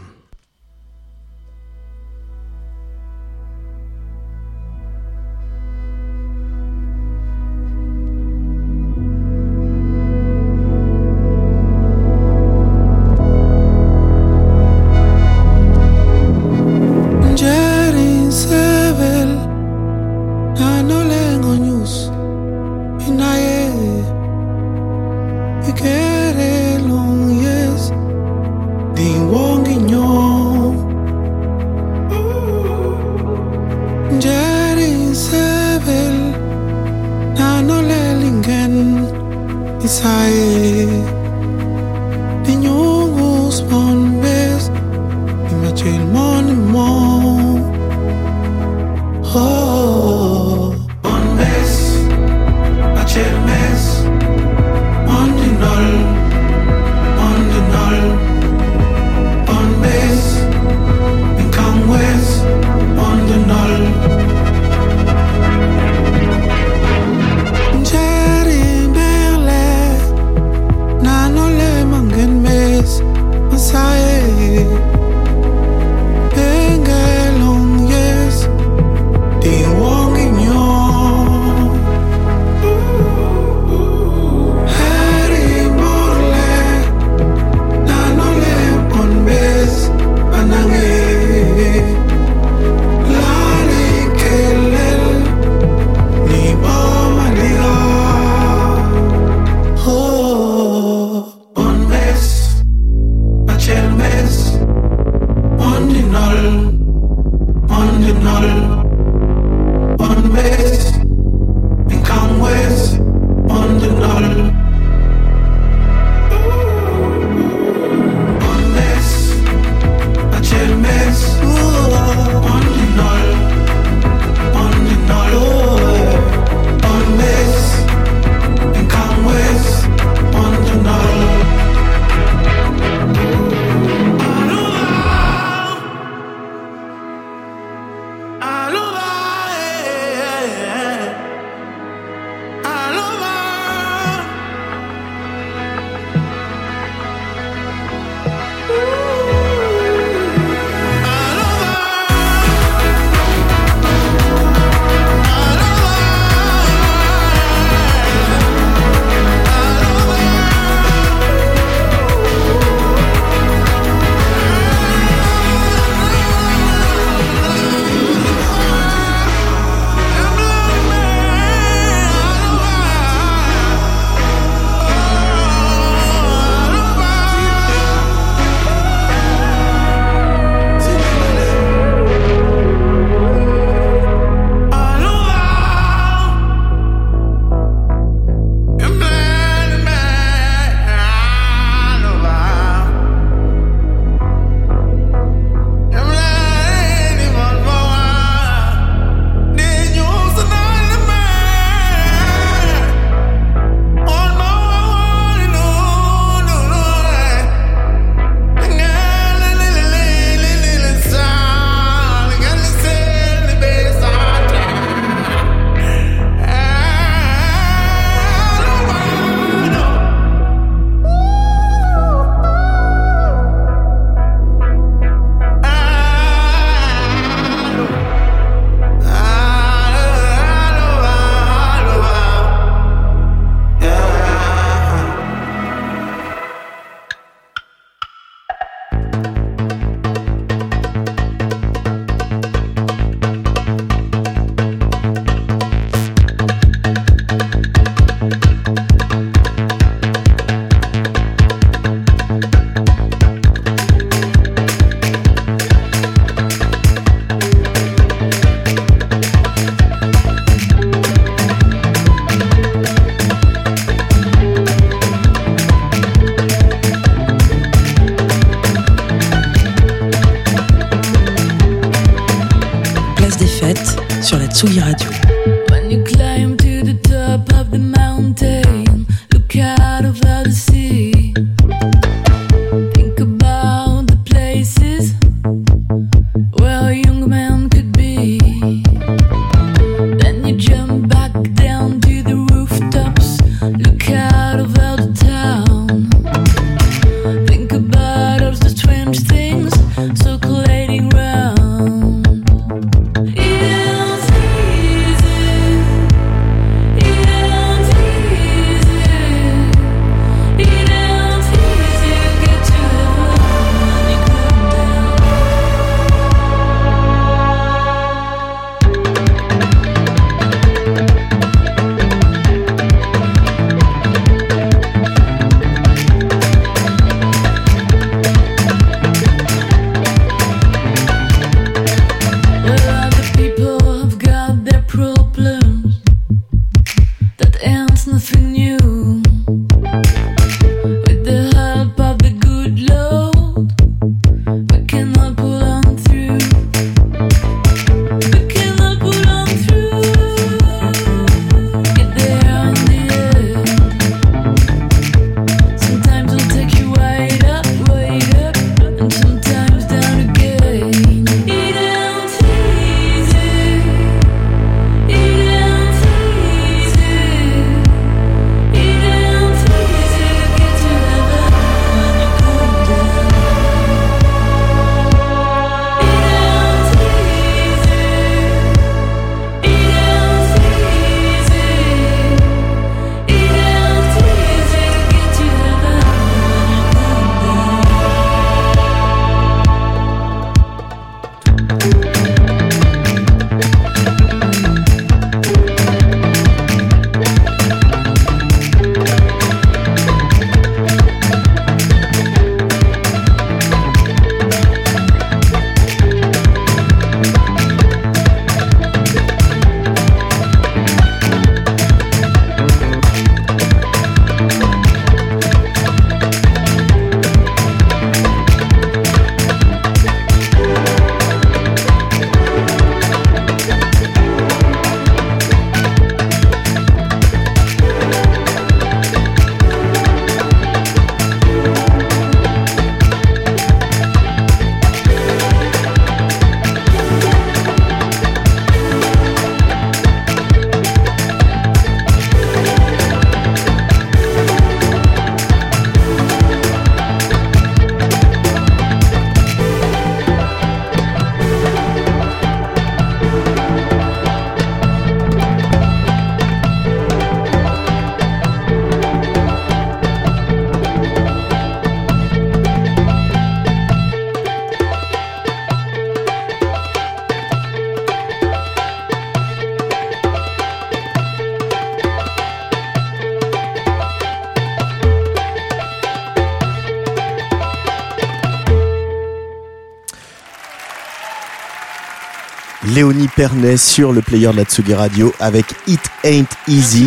Léonie 482.95 483.29
Pernet 483.29 483.79
sur 483.79 484.13
le 484.13 484.21
player 484.21 484.51
de 484.53 484.57
la 484.57 484.65
Radio 484.99 485.33
avec 485.41 485.65
It 485.87 486.01
Ain't 486.25 486.49
Easy. 486.69 487.07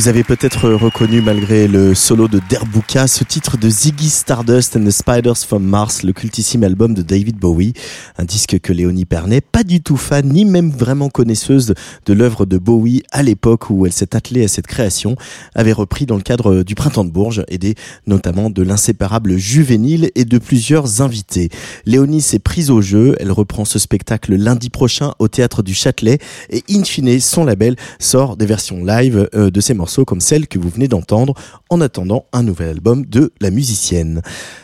Vous 0.00 0.08
avez 0.08 0.24
peut-être 0.24 0.70
reconnu, 0.70 1.20
malgré 1.20 1.68
le 1.68 1.94
solo 1.94 2.26
de 2.26 2.40
Derbuka, 2.48 3.06
ce 3.06 3.22
titre 3.22 3.58
de 3.58 3.68
Ziggy 3.68 4.08
Stardust 4.08 4.74
and 4.74 4.86
the 4.86 4.90
Spiders 4.90 5.36
from 5.36 5.62
Mars, 5.62 6.04
le 6.04 6.14
cultissime 6.14 6.64
album 6.64 6.94
de 6.94 7.02
David 7.02 7.36
Bowie. 7.36 7.74
Un 8.16 8.24
disque 8.24 8.58
que 8.60 8.72
Léonie 8.72 9.04
Pernet, 9.04 9.42
pas 9.42 9.62
du 9.62 9.82
tout 9.82 9.98
fan, 9.98 10.26
ni 10.26 10.46
même 10.46 10.70
vraiment 10.70 11.10
connaisseuse 11.10 11.74
de 12.06 12.12
l'œuvre 12.14 12.46
de 12.46 12.56
Bowie 12.56 13.02
à 13.12 13.22
l'époque 13.22 13.68
où 13.68 13.84
elle 13.84 13.92
s'est 13.92 14.16
attelée 14.16 14.42
à 14.42 14.48
cette 14.48 14.66
création, 14.66 15.16
avait 15.54 15.74
repris 15.74 16.06
dans 16.06 16.16
le 16.16 16.22
cadre 16.22 16.62
du 16.62 16.74
Printemps 16.74 17.04
de 17.04 17.10
Bourges, 17.10 17.44
aidée 17.48 17.74
notamment 18.06 18.48
de 18.48 18.62
l'inséparable 18.62 19.36
Juvénile 19.36 20.12
et 20.14 20.24
de 20.24 20.38
plusieurs 20.38 21.02
invités. 21.02 21.50
Léonie 21.84 22.22
s'est 22.22 22.38
prise 22.38 22.70
au 22.70 22.80
jeu, 22.80 23.16
elle 23.20 23.32
reprend 23.32 23.66
ce 23.66 23.78
spectacle 23.78 24.34
lundi 24.34 24.70
prochain 24.70 25.12
au 25.18 25.28
Théâtre 25.28 25.62
du 25.62 25.74
Châtelet 25.74 26.20
et 26.48 26.64
in 26.70 26.84
fine, 26.84 27.20
son 27.20 27.44
label 27.44 27.76
sort 27.98 28.38
des 28.38 28.46
versions 28.46 28.82
live 28.82 29.28
euh, 29.34 29.50
de 29.50 29.60
ses 29.60 29.74
morceaux 29.74 29.89
comme 29.98 30.20
celle 30.20 30.46
que 30.46 30.58
vous 30.58 30.68
venez 30.68 30.88
d'entendre 30.88 31.34
en 31.68 31.80
attendant 31.80 32.26
un 32.32 32.42
nouvel 32.42 32.68
album 32.68 33.04
de 33.06 33.32
la 33.40 33.50
musicienne. 33.50 34.22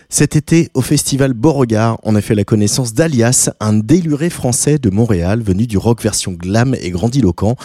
Cet 0.09 0.37
été, 0.37 0.71
au 0.75 0.83
festival 0.83 1.35
Beauregard, 1.35 1.99
on 2.05 2.15
a 2.15 2.21
fait 2.21 2.37
la 2.37 2.45
connaissance 2.45 2.95
d'Alias, 2.95 3.51
un 3.59 3.75
déluré 3.75 4.31
français 4.31 4.79
de 4.79 4.89
Montréal 4.89 5.43
venu 5.43 5.67
du 5.67 5.79
rock 5.79 6.03
version 6.03 6.33
glam 6.33 6.77
et 6.81 6.91
grandiloquent. 6.91 7.57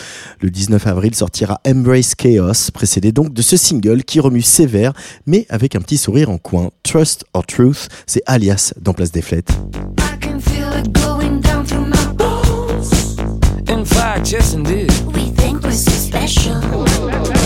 Le 0.41 0.49
19 0.49 0.87
avril 0.87 1.13
sortira 1.13 1.61
Embrace 1.67 2.15
Chaos, 2.15 2.71
précédé 2.73 3.11
donc 3.11 3.33
de 3.33 3.41
ce 3.41 3.57
single 3.57 4.03
qui 4.03 4.19
remue 4.19 4.41
sévère, 4.41 4.93
mais 5.27 5.45
avec 5.49 5.75
un 5.75 5.81
petit 5.81 5.97
sourire 5.97 6.31
en 6.31 6.39
coin. 6.39 6.71
Trust 6.83 7.25
or 7.33 7.45
Truth, 7.45 7.89
c'est 8.07 8.23
Alias 8.25 8.73
dans 8.81 8.93
Place 8.93 9.11
des. 9.11 9.21
In 13.67 13.85
fact, 13.85 14.31
yes 14.31 14.53
indeed. 14.53 14.91
We 15.13 15.29
think 15.29 15.63
we're 15.63 15.71
so 15.71 15.91
special. 15.91 17.40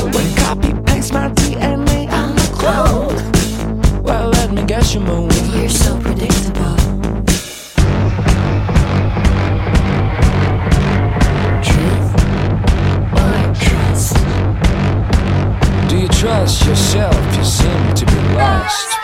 Paste 1.05 1.13
my 1.13 1.29
DNA 1.29 2.11
on 2.11 2.35
the 2.35 2.49
clone. 2.51 4.01
Well, 4.01 4.29
let 4.29 4.51
me 4.51 4.63
guess 4.65 4.95
you 4.95 5.01
move. 5.01 5.31
You're 5.53 5.69
so 5.69 5.99
predictable. 5.99 6.75
Truth 11.61 12.09
or 13.21 13.37
trust? 13.65 14.15
Do 15.89 15.95
you 15.99 16.07
trust 16.07 16.65
yourself? 16.65 17.37
You 17.37 17.43
seem 17.43 17.93
to 17.93 18.05
be 18.07 18.19
lost. 18.33 18.97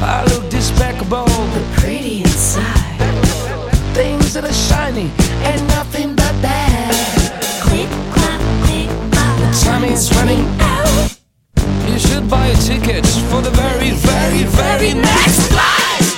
I 0.00 0.24
look 0.30 0.48
despicable. 0.48 1.24
The 1.24 1.64
pretty 1.80 2.20
inside. 2.20 3.00
Things 3.94 4.32
that 4.34 4.44
are 4.44 4.52
shiny 4.52 5.10
ain't 5.42 5.66
nothing 5.74 6.14
but 6.14 6.40
that 6.42 6.55
time 9.64 9.84
is 9.84 10.12
running 10.14 10.44
out. 10.60 11.18
You 11.88 11.98
should 11.98 12.28
buy 12.28 12.46
a 12.48 12.56
ticket 12.56 13.06
for 13.30 13.40
the 13.40 13.50
very, 13.50 13.90
very, 13.90 14.42
very 14.44 14.94
next 14.94 15.48
flight. 15.48 16.15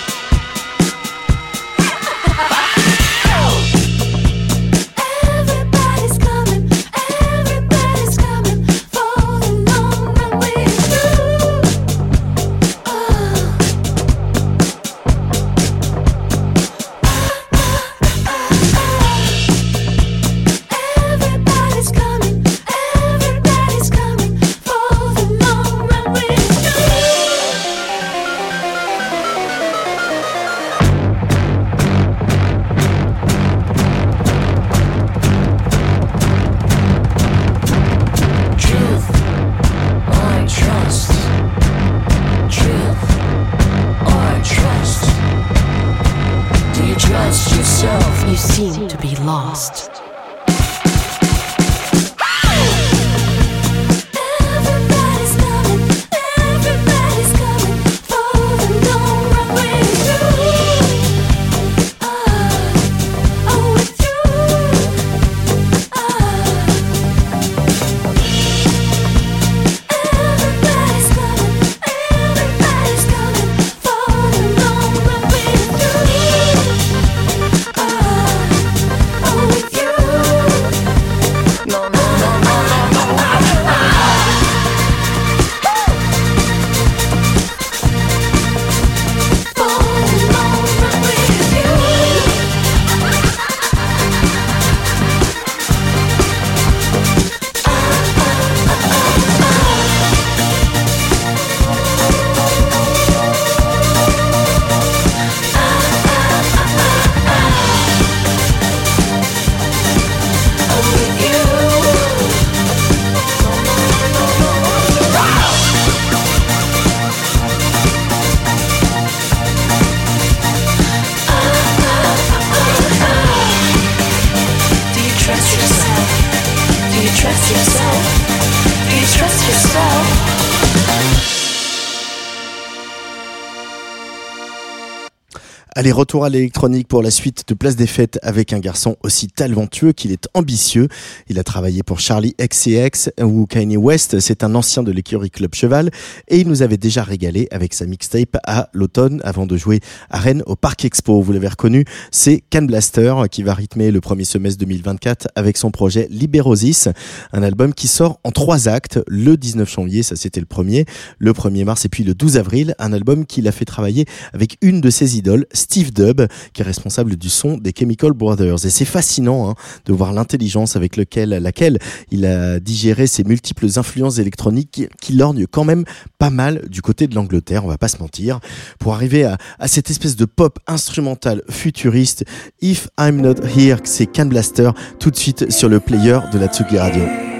Allez, 135.88 135.94
retour 135.94 136.26
à 136.26 136.28
l'électronique 136.28 136.86
pour 136.86 137.02
la 137.02 137.10
suite 137.10 137.44
de 137.48 137.54
Place 137.54 137.74
des 137.74 137.86
Fêtes 137.86 138.18
avec 138.20 138.52
un 138.52 138.58
garçon 138.58 138.96
aussi 139.02 139.26
talentueux 139.26 139.92
qu'il 139.92 140.12
est 140.12 140.28
ambitieux. 140.34 140.88
Il 141.30 141.38
a 141.38 141.42
travaillé 141.42 141.82
pour 141.82 141.98
Charlie 141.98 142.34
XCX 142.38 143.10
ou 143.22 143.46
Kanye 143.46 143.78
West. 143.78 144.20
C'est 144.20 144.44
un 144.44 144.54
ancien 144.54 144.82
de 144.82 144.92
l'écurie 144.92 145.30
Club 145.30 145.54
Cheval 145.54 145.90
et 146.28 146.40
il 146.40 146.46
nous 146.46 146.60
avait 146.60 146.76
déjà 146.76 147.02
régalé 147.02 147.48
avec 147.50 147.72
sa 147.72 147.86
mixtape 147.86 148.36
à 148.44 148.68
l'automne 148.74 149.22
avant 149.24 149.46
de 149.46 149.56
jouer 149.56 149.80
à 150.10 150.18
Rennes 150.18 150.42
au 150.44 150.56
Parc 150.56 150.84
Expo. 150.84 151.22
Vous 151.22 151.32
l'avez 151.32 151.48
reconnu, 151.48 151.86
c'est 152.10 152.42
Can 152.52 152.66
Blaster 152.66 153.14
qui 153.30 153.42
va 153.42 153.54
rythmer 153.54 153.90
le 153.90 154.02
premier 154.02 154.24
semestre 154.24 154.58
2024 154.58 155.28
avec 155.36 155.56
son 155.56 155.70
projet 155.70 156.06
Liberosis, 156.10 156.90
un 157.32 157.42
album 157.42 157.72
qui 157.72 157.88
sort 157.88 158.20
en 158.24 158.30
trois 158.30 158.68
actes 158.68 159.00
le 159.06 159.38
19 159.38 159.72
janvier, 159.72 160.02
ça 160.02 160.16
c'était 160.16 160.40
le 160.40 160.44
premier, 160.44 160.84
le 161.18 161.32
1er 161.32 161.64
mars 161.64 161.86
et 161.86 161.88
puis 161.88 162.04
le 162.04 162.12
12 162.12 162.36
avril, 162.36 162.74
un 162.78 162.92
album 162.92 163.24
qu'il 163.24 163.48
a 163.48 163.52
fait 163.52 163.64
travailler 163.64 164.04
avec 164.34 164.58
une 164.60 164.82
de 164.82 164.90
ses 164.90 165.16
idoles, 165.16 165.46
Steve 165.54 165.77
Dubb, 165.84 166.26
qui 166.52 166.62
est 166.62 166.64
responsable 166.64 167.16
du 167.16 167.28
son 167.28 167.56
des 167.56 167.72
Chemical 167.76 168.12
Brothers. 168.12 168.64
Et 168.66 168.70
c'est 168.70 168.84
fascinant 168.84 169.50
hein, 169.50 169.54
de 169.86 169.92
voir 169.92 170.12
l'intelligence 170.12 170.76
avec 170.76 170.96
laquelle 170.96 171.78
il 172.10 172.26
a 172.26 172.60
digéré 172.60 173.06
ces 173.06 173.24
multiples 173.24 173.66
influences 173.76 174.18
électroniques 174.18 174.88
qui, 175.00 175.12
lorgnent 175.12 175.46
quand 175.46 175.64
même 175.64 175.84
pas 176.18 176.30
mal 176.30 176.68
du 176.68 176.82
côté 176.82 177.06
de 177.06 177.14
l'Angleterre, 177.14 177.64
on 177.64 177.68
va 177.68 177.78
pas 177.78 177.88
se 177.88 177.98
mentir, 177.98 178.40
pour 178.78 178.94
arriver 178.94 179.24
à, 179.24 179.38
cette 179.66 179.90
espèce 179.90 180.16
de 180.16 180.24
pop 180.24 180.58
instrumental 180.66 181.42
futuriste. 181.50 182.24
If 182.60 182.88
I'm 182.98 183.20
Not 183.20 183.44
Here, 183.56 183.78
c'est 183.84 184.06
Can 184.06 184.26
Blaster, 184.26 184.70
tout 184.98 185.10
de 185.10 185.16
suite 185.16 185.50
sur 185.50 185.68
le 185.68 185.80
player 185.80 186.18
de 186.32 186.38
la 186.38 186.48
Tsugi 186.48 186.78
Radio. 186.78 187.37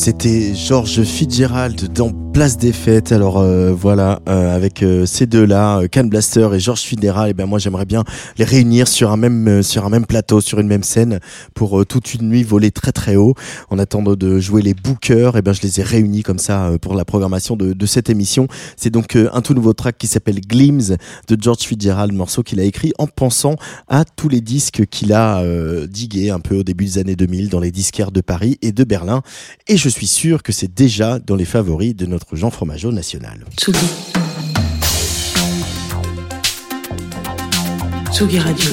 C'était 0.00 0.54
George 0.54 1.02
Fitzgerald 1.02 1.92
dans 1.92 2.12
Place 2.38 2.56
des 2.56 2.70
Fêtes. 2.70 3.10
Alors 3.10 3.38
euh, 3.38 3.72
voilà, 3.72 4.20
euh, 4.28 4.54
avec 4.54 4.84
euh, 4.84 5.06
ces 5.06 5.26
deux-là, 5.26 5.80
euh, 5.80 5.88
Can 5.92 6.04
Blaster 6.04 6.48
et 6.54 6.60
George 6.60 6.82
Fitzgerald, 6.82 7.30
et 7.30 7.34
ben 7.34 7.46
moi 7.46 7.58
j'aimerais 7.58 7.84
bien 7.84 8.04
les 8.36 8.44
réunir 8.44 8.86
sur 8.86 9.10
un 9.10 9.16
même 9.16 9.48
euh, 9.48 9.62
sur 9.64 9.84
un 9.84 9.88
même 9.88 10.06
plateau, 10.06 10.40
sur 10.40 10.60
une 10.60 10.68
même 10.68 10.84
scène, 10.84 11.18
pour 11.54 11.80
euh, 11.80 11.84
toute 11.84 12.14
une 12.14 12.28
nuit 12.28 12.44
voler 12.44 12.70
très 12.70 12.92
très 12.92 13.16
haut. 13.16 13.34
En 13.70 13.78
attendant 13.80 14.14
de 14.14 14.38
jouer 14.38 14.62
les 14.62 14.72
bookers, 14.72 15.36
et 15.36 15.42
ben 15.42 15.52
je 15.52 15.62
les 15.62 15.80
ai 15.80 15.82
réunis 15.82 16.22
comme 16.22 16.38
ça 16.38 16.70
pour 16.80 16.94
la 16.94 17.04
programmation 17.04 17.56
de, 17.56 17.72
de 17.72 17.86
cette 17.86 18.08
émission. 18.08 18.46
C'est 18.76 18.90
donc 18.90 19.16
un 19.16 19.40
tout 19.40 19.54
nouveau 19.54 19.72
track 19.72 19.98
qui 19.98 20.06
s'appelle 20.06 20.40
Glims 20.40 20.96
de 21.26 21.36
George 21.40 21.62
Fitzgerald, 21.62 22.12
morceau 22.12 22.44
qu'il 22.44 22.60
a 22.60 22.62
écrit 22.62 22.92
en 22.98 23.08
pensant 23.08 23.56
à 23.88 24.04
tous 24.04 24.28
les 24.28 24.40
disques 24.40 24.86
qu'il 24.86 25.12
a 25.12 25.42
digués 25.88 26.30
un 26.30 26.38
peu 26.38 26.58
au 26.58 26.62
début 26.62 26.84
des 26.84 26.98
années 26.98 27.16
2000 27.16 27.48
dans 27.48 27.58
les 27.58 27.72
disquaires 27.72 28.12
de 28.12 28.20
Paris 28.20 28.58
et 28.62 28.70
de 28.70 28.84
Berlin. 28.84 29.22
Et 29.66 29.76
je 29.76 29.88
suis 29.88 30.06
sûr 30.06 30.44
que 30.44 30.52
c'est 30.52 30.72
déjà 30.72 31.18
dans 31.18 31.34
les 31.34 31.44
favoris 31.44 31.96
de 31.96 32.06
notre 32.06 32.27
Jean 32.32 32.50
Fromageau 32.50 32.92
national. 32.92 33.44
Tsugi. 33.56 33.78
Tsugi 38.12 38.38
Radio. 38.38 38.70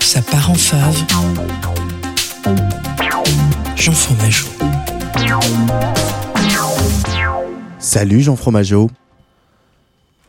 Ça 0.00 0.22
part 0.22 0.50
en 0.50 0.54
fave. 0.54 1.04
Jean 3.76 3.92
Fromageau. 3.92 4.46
Salut 7.78 8.22
Jean 8.22 8.36
Fromageau. 8.36 8.90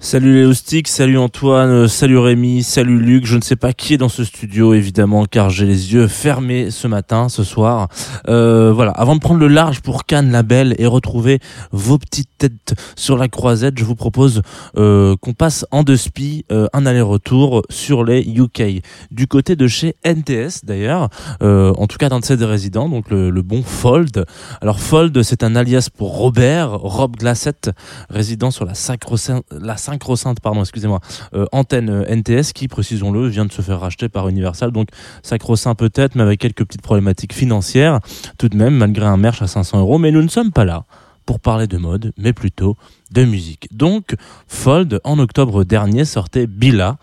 Salut 0.04 0.34
les 0.34 0.44
Loustiques, 0.46 0.88
salut 0.88 1.20
Antoine, 1.20 1.70
euh, 1.70 1.88
salut 1.88 2.18
Rémi, 2.18 2.64
salut 2.64 2.98
Luc. 2.98 3.28
Je 3.28 3.38
ne 3.38 3.42
sais 3.44 3.56
pas 3.56 3.72
qui 3.72 3.94
est 3.94 3.98
dans 3.98 4.10
ce 4.10 4.24
studio 4.24 4.74
évidemment 4.74 5.26
car 5.26 5.52
j'ai 5.52 5.68
les 5.68 5.94
yeux 5.94 6.08
fermés 6.08 6.72
ce 6.72 6.88
matin, 6.88 7.30
ce 7.30 7.44
soir. 7.44 7.88
Euh, 8.28 8.74
voilà, 8.74 8.94
avant 8.94 9.16
de 9.16 9.20
prendre 9.20 9.40
le 9.40 9.48
large 9.48 9.82
pour 9.82 10.08
Cannes 10.08 10.32
la 10.32 10.42
Belle 10.42 10.74
et 10.80 10.88
retrouver 10.88 11.40
vos 11.72 12.00
petites 12.00 12.32
têtes 12.40 12.74
sur 12.96 13.16
la 13.16 13.28
croisette, 13.28 13.78
je 13.78 13.86
vous 13.86 13.94
propose 13.94 14.42
euh, 14.76 15.16
qu'on 15.22 15.34
passe 15.34 15.68
en 15.70 15.84
deux 15.84 15.98
spi 15.98 16.46
euh, 16.52 16.66
un 16.74 16.88
aller-retour 16.88 17.62
sur 17.70 18.04
les 18.04 18.22
UK. 18.22 18.82
Du 19.12 19.28
côté 19.28 19.56
de 19.56 19.68
chez 19.68 19.96
NTS 20.04 20.66
d'ailleurs, 20.66 21.10
en 21.42 21.86
tout 21.86 21.98
cas 21.98 22.10
d'un 22.10 22.20
de 22.20 22.26
ses 22.26 22.44
résidents, 22.44 22.90
donc 22.90 23.12
le, 23.12 23.30
bon 23.44 23.62
Fold. 23.62 24.26
Alors 24.62 24.80
Fold, 24.80 25.22
c'est 25.22 25.44
un 25.44 25.56
alias 25.56 25.90
pour 25.96 26.18
Robert, 26.18 26.72
Rob 26.72 27.18
Glassett, 27.18 27.70
résident 28.10 28.50
sur 28.50 28.66
la 28.66 28.74
sacro-sainte, 28.74 29.46
la 29.52 29.78
sacro-sainte, 29.92 30.40
pardon, 30.40 30.62
excusez-moi, 30.62 31.00
euh, 31.34 31.46
antenne 31.52 31.90
euh, 31.90 32.16
NTS 32.16 32.54
qui, 32.54 32.68
précisons-le, 32.68 33.28
vient 33.28 33.46
de 33.46 33.52
se 33.52 33.62
faire 33.62 33.80
racheter 33.80 34.10
par 34.10 34.28
Universal. 34.30 34.72
Donc 34.72 34.90
sacro-saint 35.24 35.76
peut-être, 35.76 36.16
mais 36.16 36.24
avec 36.24 36.40
quelques 36.40 36.66
petites 36.66 36.82
problématiques 36.82 37.34
financières, 37.34 38.00
tout 38.38 38.50
de 38.50 38.58
même, 38.58 38.76
malgré 38.76 39.06
un 39.06 39.18
merch 39.18 39.42
à 39.42 39.48
500 39.48 39.80
euros. 39.80 39.98
Mais 39.98 40.12
nous 40.12 40.22
ne 40.22 40.30
sommes 40.30 40.52
pas 40.52 40.66
là 40.66 40.86
pour 41.26 41.40
parler 41.40 41.68
de 41.68 41.78
mode, 41.78 42.14
mais 42.18 42.34
plutôt 42.34 42.76
de 43.12 43.24
musique. 43.26 43.68
Donc, 43.72 44.16
Fold, 44.48 45.00
en 45.04 45.20
octobre 45.20 45.64
dernier, 45.64 46.06
sortait 46.06 46.48
Billa, 46.48 46.98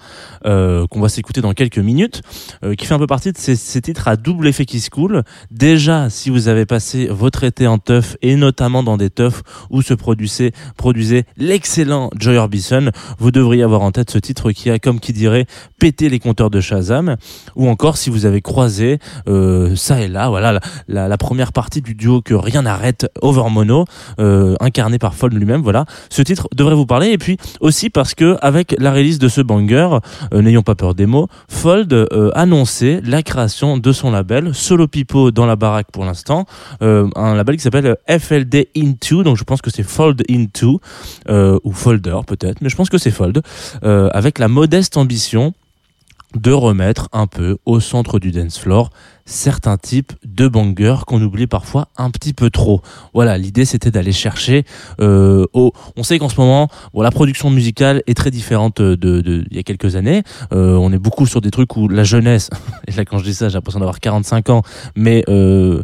euh, 0.47 0.87
qu'on 0.87 1.01
va 1.01 1.09
s'écouter 1.09 1.41
dans 1.41 1.53
quelques 1.53 1.79
minutes, 1.79 2.23
euh, 2.65 2.75
qui 2.75 2.87
fait 2.87 2.95
un 2.95 2.99
peu 2.99 3.07
partie 3.07 3.33
de 3.33 3.39
ces, 3.39 3.57
ces 3.57 3.81
titres 3.81 4.09
à 4.09 4.17
double 4.17 4.49
effet 4.49 4.65
qui 4.65 4.81
se 4.81 4.91
coulent. 4.91 5.23
Déjà, 5.51 6.11
si 6.11 6.31
vous 6.31 6.49
avez 6.49 6.67
passé 6.67 7.07
votre 7.11 7.45
été 7.45 7.67
en 7.67 7.79
teuf, 7.79 8.17
et 8.23 8.37
notamment 8.37 8.83
dans 8.83 8.97
des 8.97 9.11
teufs 9.11 9.43
où 9.71 9.83
se 9.83 9.95
produisait, 9.95 10.53
produisait 10.77 11.25
l'excellent 11.37 12.11
Joy 12.19 12.37
Orbison, 12.37 12.91
vous 13.19 13.31
devriez 13.31 13.63
avoir 13.63 13.83
en 13.83 13.93
tête 13.93 14.11
ce 14.11 14.19
titre 14.19 14.53
qui 14.53 14.71
a, 14.71 14.79
comme 14.79 15.01
qui 15.01 15.13
dirait, 15.13 15.47
pété 15.79 16.09
les 16.09 16.19
compteurs 16.19 16.51
de 16.51 16.61
Shazam, 16.61 17.17
ou 17.57 17.69
encore 17.69 17.97
si 17.97 18.11
vous 18.11 18.27
avez 18.27 18.41
croisé 18.41 18.99
euh, 19.29 19.77
ça 19.77 20.01
et 20.01 20.09
là, 20.09 20.29
voilà, 20.29 20.53
la, 20.53 20.61
la, 20.89 21.09
la 21.09 21.17
première 21.19 21.53
partie 21.53 21.83
du 21.83 21.95
duo 21.95 22.23
que 22.23 22.35
rien 22.35 22.63
n'arrête, 22.63 23.11
Overmono, 23.21 23.85
euh, 24.21 24.57
incarné 24.61 24.99
par 24.99 25.15
Fold 25.15 25.35
lui-même, 25.35 25.63
voilà, 25.63 25.85
ce 26.11 26.23
titre 26.23 26.49
devrait 26.55 26.75
vous 26.75 26.87
parler. 26.87 27.09
Et 27.09 27.19
puis 27.19 27.37
aussi 27.61 27.91
parce 27.91 28.15
que 28.15 28.37
avec 28.41 28.75
la 28.79 28.93
release 28.93 29.19
de 29.19 29.29
ce 29.29 29.41
banger, 29.41 29.99
euh, 30.33 30.43
n'ayons 30.43 30.63
pas 30.63 30.75
peur 30.75 30.95
des 30.95 31.07
mots, 31.07 31.29
Fold 31.49 31.93
euh, 31.93 32.31
annonçait 32.35 33.01
la 33.05 33.23
création 33.23 33.77
de 33.77 33.93
son 33.93 34.11
label 34.11 34.55
Solo 34.55 34.87
Pipo 34.89 35.31
dans 35.31 35.47
la 35.47 35.57
baraque 35.57 35.89
pour 35.93 36.05
l'instant, 36.05 36.47
euh, 36.83 37.09
un 37.17 37.35
label 37.35 37.57
qui 37.57 37.63
s'appelle 37.63 37.97
FLD 38.09 38.69
Into, 38.77 39.23
donc 39.23 39.37
je 39.37 39.45
pense 39.45 39.63
que 39.63 39.71
c'est 39.71 39.83
Fold 39.83 40.23
Into 40.31 40.81
euh, 41.29 41.59
ou 41.65 41.73
Folder 41.73 42.19
peut-être, 42.27 42.61
mais 42.61 42.69
je 42.69 42.77
pense 42.77 42.89
que 42.89 42.99
c'est 42.99 43.11
Fold, 43.11 43.43
euh, 43.85 44.09
avec 44.13 44.39
la 44.39 44.49
modeste 44.49 44.97
ambition 44.97 45.55
de 46.35 46.53
remettre 46.53 47.09
un 47.13 47.27
peu 47.27 47.59
au 47.65 47.81
centre 47.81 48.19
du 48.19 48.31
dance 48.31 48.59
floor 48.59 48.91
certains 49.29 49.77
types 49.77 50.13
de 50.25 50.49
bangers 50.49 51.01
qu'on 51.07 51.23
oublie 51.23 51.47
parfois 51.47 51.89
un 51.97 52.11
petit 52.11 52.33
peu 52.33 52.51
trop. 52.51 52.81
Voilà, 53.15 53.39
l'idée 53.39 53.65
c'était 53.65 53.91
d'aller 53.91 54.13
chercher. 54.13 54.65
Euh, 55.01 55.47
au... 55.53 55.73
On 55.97 56.03
sait 56.03 56.19
qu'en 56.19 56.29
ce 56.29 56.41
moment, 56.41 56.69
la 56.95 57.11
production 57.11 57.51
musicale 57.51 58.03
est 58.07 58.15
très 58.15 58.31
différente 58.31 58.81
de, 58.81 58.95
de, 58.95 59.45
il 59.51 59.57
y 59.57 59.61
a 59.61 59.63
quelques 59.63 59.97
années. 59.97 60.23
Euh, 60.53 60.75
on 60.77 60.93
est 60.93 60.99
beaucoup 60.99 61.27
sur 61.27 61.41
des 61.41 61.51
trucs 61.51 61.77
où 61.77 61.89
la 61.89 62.05
jeunesse, 62.05 62.51
et 62.89 62.93
là 62.93 63.05
quand 63.05 63.19
je 63.19 63.25
dis 63.25 63.35
ça, 63.35 63.49
j'ai 63.49 63.55
l'impression 63.55 63.81
d'avoir 63.81 64.01
45 64.01 64.51
ans, 64.51 64.63
mais 64.97 65.25
euh, 65.29 65.83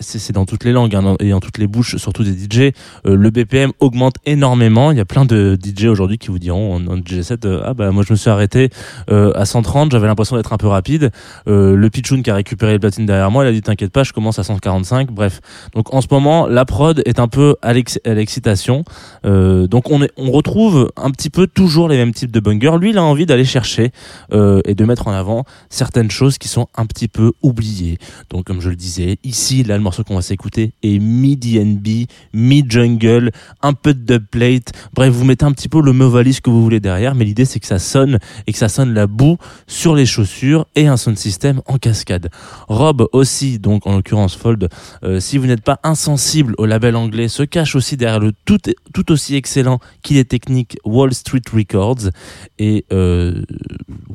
c'est- 0.00 0.32
dans 0.32 0.44
toutes 0.46 0.64
les 0.64 0.72
langues 0.72 0.94
hein, 0.94 1.16
et 1.20 1.30
dans 1.30 1.40
toutes 1.40 1.58
les 1.58 1.66
bouches, 1.66 1.96
surtout 1.96 2.24
des 2.24 2.32
DJ. 2.32 2.72
Euh, 3.06 3.14
le 3.16 3.30
BPM 3.30 3.72
augmente 3.80 4.16
énormément. 4.26 4.90
Il 4.90 4.96
y 4.98 5.00
a 5.00 5.04
plein 5.04 5.24
de 5.24 5.56
DJ 5.62 5.84
aujourd'hui 5.86 6.18
qui 6.18 6.28
vous 6.28 6.38
diront 6.38 6.74
en, 6.74 6.86
en 6.86 6.96
DJ 6.96 7.22
set, 7.22 7.44
euh, 7.44 7.62
ah 7.64 7.74
bah 7.74 7.90
moi 7.92 8.02
je 8.06 8.12
me 8.12 8.16
suis 8.16 8.30
arrêté 8.30 8.70
euh, 9.10 9.32
à 9.34 9.44
130, 9.44 9.92
j'avais 9.92 10.06
l'impression 10.06 10.36
d'être 10.36 10.52
un 10.52 10.56
peu 10.56 10.66
rapide. 10.66 11.10
Le 11.46 11.88
Pichoun 11.88 12.22
qui 12.22 12.30
a 12.30 12.34
récupéré 12.34 12.72
le 12.74 12.78
platine 12.78 13.06
derrière 13.06 13.30
moi, 13.30 13.44
il 13.44 13.48
a 13.48 13.52
dit 13.52 13.62
t'inquiète 13.62 13.92
pas, 13.92 14.02
je 14.02 14.12
commence 14.12 14.38
à 14.38 14.42
145. 14.44 15.10
Bref, 15.12 15.40
donc 15.74 15.94
en 15.94 16.00
ce 16.00 16.06
moment 16.10 16.46
la 16.46 16.64
prod 16.64 17.02
est 17.06 17.20
un 17.20 17.28
peu 17.28 17.56
à 17.62 17.72
l'ex- 17.72 18.00
à 18.04 18.14
l'excitation. 18.14 18.84
Donc 19.24 19.90
on, 19.90 20.06
on 20.16 20.30
retrouve 20.30 20.90
un 20.96 21.10
petit 21.10 21.30
peu 21.30 21.46
toujours 21.46 21.88
les 21.88 21.96
mêmes 21.96 22.12
types 22.12 22.30
de 22.32 22.40
bangers. 22.40 22.76
Lui, 22.80 22.90
il 22.90 22.98
a 22.98 23.02
envie 23.04 23.26
d'aller 23.26 23.44
chercher 23.44 23.90
et 24.32 24.74
de 24.74 24.84
mettre 24.84 25.08
en 25.08 25.12
avant 25.12 25.44
certaines 25.70 26.10
choses 26.10 26.38
qui 26.38 26.48
sont 26.48 26.66
un 26.76 26.86
petit 26.86 27.08
peu 27.08 27.32
oubliées. 27.42 27.98
Donc 28.30 28.44
comme 28.44 28.60
je 28.60 28.70
le 28.70 28.76
disais, 28.76 29.18
ici, 29.24 29.62
là, 29.62 29.75
le 29.76 29.82
morceau 29.82 30.04
qu'on 30.04 30.16
va 30.16 30.22
s'écouter 30.22 30.72
est 30.82 30.98
mid-DNB, 30.98 32.06
mid-jungle, 32.32 33.30
un 33.62 33.72
peu 33.72 33.94
de 33.94 34.18
dubplate. 34.18 34.72
Bref, 34.94 35.12
vous 35.12 35.24
mettez 35.24 35.44
un 35.44 35.52
petit 35.52 35.68
peu 35.68 35.80
le 35.80 35.92
mot 35.92 36.08
valise 36.08 36.40
que 36.40 36.50
vous 36.50 36.62
voulez 36.62 36.80
derrière, 36.80 37.14
mais 37.14 37.24
l'idée 37.24 37.44
c'est 37.44 37.60
que 37.60 37.66
ça 37.66 37.78
sonne 37.78 38.18
et 38.46 38.52
que 38.52 38.58
ça 38.58 38.68
sonne 38.68 38.94
la 38.94 39.06
boue 39.06 39.36
sur 39.66 39.94
les 39.94 40.06
chaussures 40.06 40.66
et 40.74 40.86
un 40.86 40.96
sound 40.96 41.16
system 41.16 41.60
en 41.66 41.78
cascade. 41.78 42.30
Rob 42.68 43.06
aussi, 43.12 43.58
donc 43.58 43.86
en 43.86 43.96
l'occurrence 43.96 44.36
Fold, 44.36 44.68
euh, 45.04 45.20
si 45.20 45.38
vous 45.38 45.46
n'êtes 45.46 45.62
pas 45.62 45.78
insensible 45.82 46.54
au 46.58 46.66
label 46.66 46.96
anglais, 46.96 47.28
se 47.28 47.42
cache 47.42 47.74
aussi 47.74 47.96
derrière 47.96 48.20
le 48.20 48.32
tout, 48.44 48.58
tout 48.94 49.12
aussi 49.12 49.36
excellent 49.36 49.78
qu'il 50.02 50.16
est 50.16 50.28
technique 50.28 50.78
Wall 50.84 51.14
Street 51.14 51.42
Records. 51.52 52.10
Et 52.58 52.84
euh, 52.92 53.42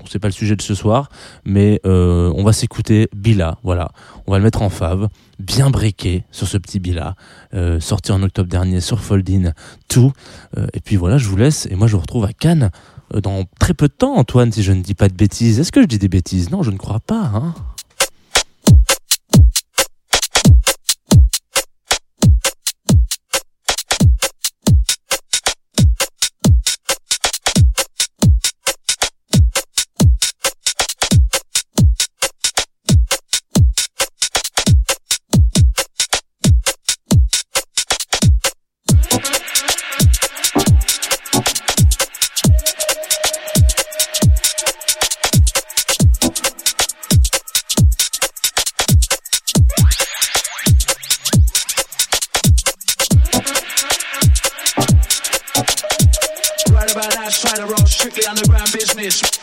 c'est 0.10 0.20
pas 0.20 0.28
le 0.28 0.34
sujet 0.34 0.56
de 0.56 0.62
ce 0.62 0.76
soir, 0.76 1.10
mais 1.46 1.80
euh, 1.86 2.32
on 2.36 2.44
va 2.44 2.54
s'écouter 2.54 3.08
Billa, 3.16 3.58
voilà. 3.64 3.92
On 4.28 4.32
va 4.32 4.38
le 4.38 4.44
mettre 4.44 4.62
en 4.62 4.70
fave, 4.70 5.08
bien 5.42 5.70
breaké 5.70 6.24
sur 6.32 6.48
ce 6.48 6.58
petit 6.58 6.80
Billa, 6.80 7.16
euh, 7.54 7.80
sorti 7.80 8.12
en 8.12 8.24
octobre 8.24 8.50
dernier 8.50 8.82
sur 8.82 9.02
Foldin 9.02 9.54
2. 9.94 10.02
Euh, 10.58 10.68
et 10.74 10.80
puis 10.80 10.96
voilà, 10.96 11.18
je 11.18 11.28
vous 11.28 11.36
laisse, 11.36 11.68
et 11.70 11.76
moi 11.76 11.88
je 11.88 11.96
vous 11.96 12.02
retrouve 12.02 12.26
à 12.26 12.34
Cannes 12.34 12.72
euh, 13.14 13.22
dans 13.22 13.46
très 13.60 13.74
peu 13.74 13.88
de 13.88 13.94
temps, 13.94 14.16
Antoine, 14.16 14.52
si 14.52 14.64
je 14.64 14.72
ne 14.72 14.82
dis 14.82 14.96
pas 14.96 15.10
de 15.10 15.14
bêtises. 15.14 15.60
Est-ce 15.60 15.72
que 15.72 15.82
je 15.82 15.88
dis 15.88 16.00
des 16.00 16.10
bêtises? 16.10 16.52
Non, 16.52 16.64
je 16.64 16.72
ne 16.72 16.78
crois 16.78 17.00
pas. 17.00 17.32
Hein 17.34 17.54
strictly 58.12 58.30
underground 58.30 58.72
business. 58.74 59.41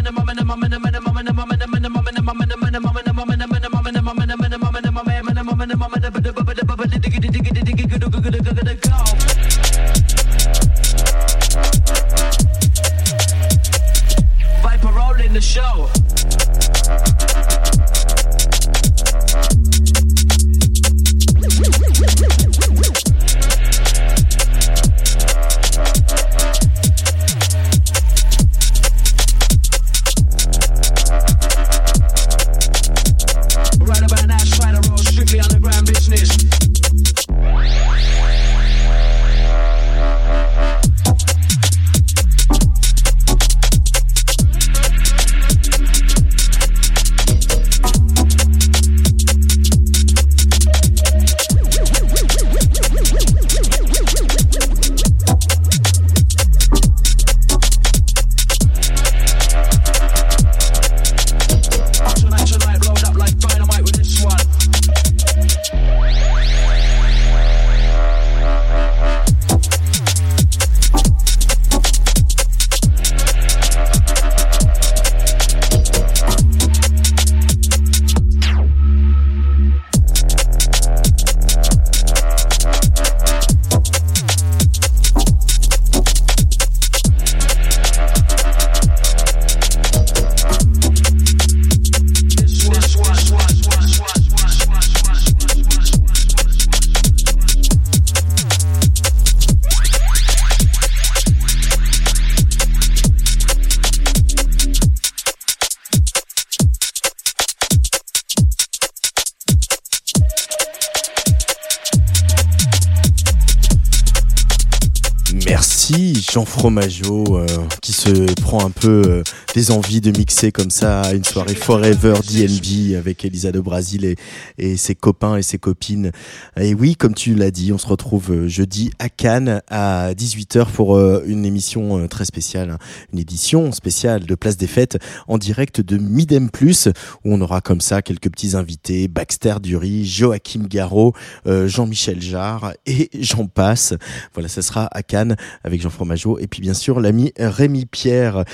Jean 116.31 116.45
Fromageau 116.45 117.39
euh, 117.39 117.47
qui 117.83 117.93
se 117.93 118.33
prend 118.41 118.65
un 118.65 118.71
peu 118.71 119.03
euh, 119.05 119.23
des 119.55 119.73
envies 119.73 120.01
de 120.01 120.17
mixer 120.17 120.53
comme 120.53 120.71
ça 120.71 121.13
une 121.13 121.25
soirée 121.25 121.55
Forever 121.55 122.15
DNB 122.29 122.95
avec 122.97 123.25
Elisa 123.25 123.51
de 123.51 123.59
Brasil 123.59 124.05
et, 124.05 124.17
et 124.59 124.77
ses 124.77 124.95
copains 124.95 125.37
et 125.37 125.43
ses 125.43 125.59
copines. 125.59 126.13
Et 126.57 126.73
oui, 126.73 126.95
comme 126.95 127.15
tu 127.15 127.35
l'as 127.35 127.51
dit, 127.51 127.73
on 127.73 127.79
se 127.79 127.87
retrouve 127.87 128.31
euh, 128.31 128.49
jeudi 128.49 128.91
à 128.99 129.09
Cannes 129.09 129.61
à 129.69 130.13
18h 130.13 130.67
pour 130.67 130.97
euh, 130.97 131.25
une 131.27 131.45
émission 131.45 131.99
euh, 131.99 132.07
très 132.07 132.25
spéciale, 132.25 132.71
hein. 132.71 132.79
une 133.13 133.19
édition 133.19 133.73
spéciale 133.73 134.25
de 134.25 134.35
Place 134.35 134.57
des 134.57 134.69
Fêtes 134.69 134.99
en 135.27 135.37
direct 135.37 135.81
de 135.81 135.97
Midem 135.97 136.49
Plus 136.51 136.89
où 137.25 137.35
on 137.35 137.41
aura 137.41 137.61
comme 137.61 137.81
ça 137.81 138.03
quelques 138.03 138.31
petits 138.31 138.55
invités, 138.55 139.09
Baxter 139.09 139.57
Dury, 139.61 140.05
Joachim 140.05 140.67
Garraud, 140.69 141.13
Jean-Michel 141.47 142.21
Jarre 142.21 142.73
et 142.87 143.11
j'en 143.21 143.47
passe. 143.47 143.95
Voilà, 144.35 144.49
ça 144.49 144.63
sera 144.63 144.89
à 144.93 145.03
Cannes 145.03 145.37
avec 145.65 145.81
Jean 145.81 145.91
Fromageau 145.91 146.39
et 146.39 146.47
puis 146.47 146.61
bien 146.61 146.75
sûr 146.75 147.01
l'ami 147.01 147.33
Rémi 147.39 147.87
Pierre. 147.87 148.45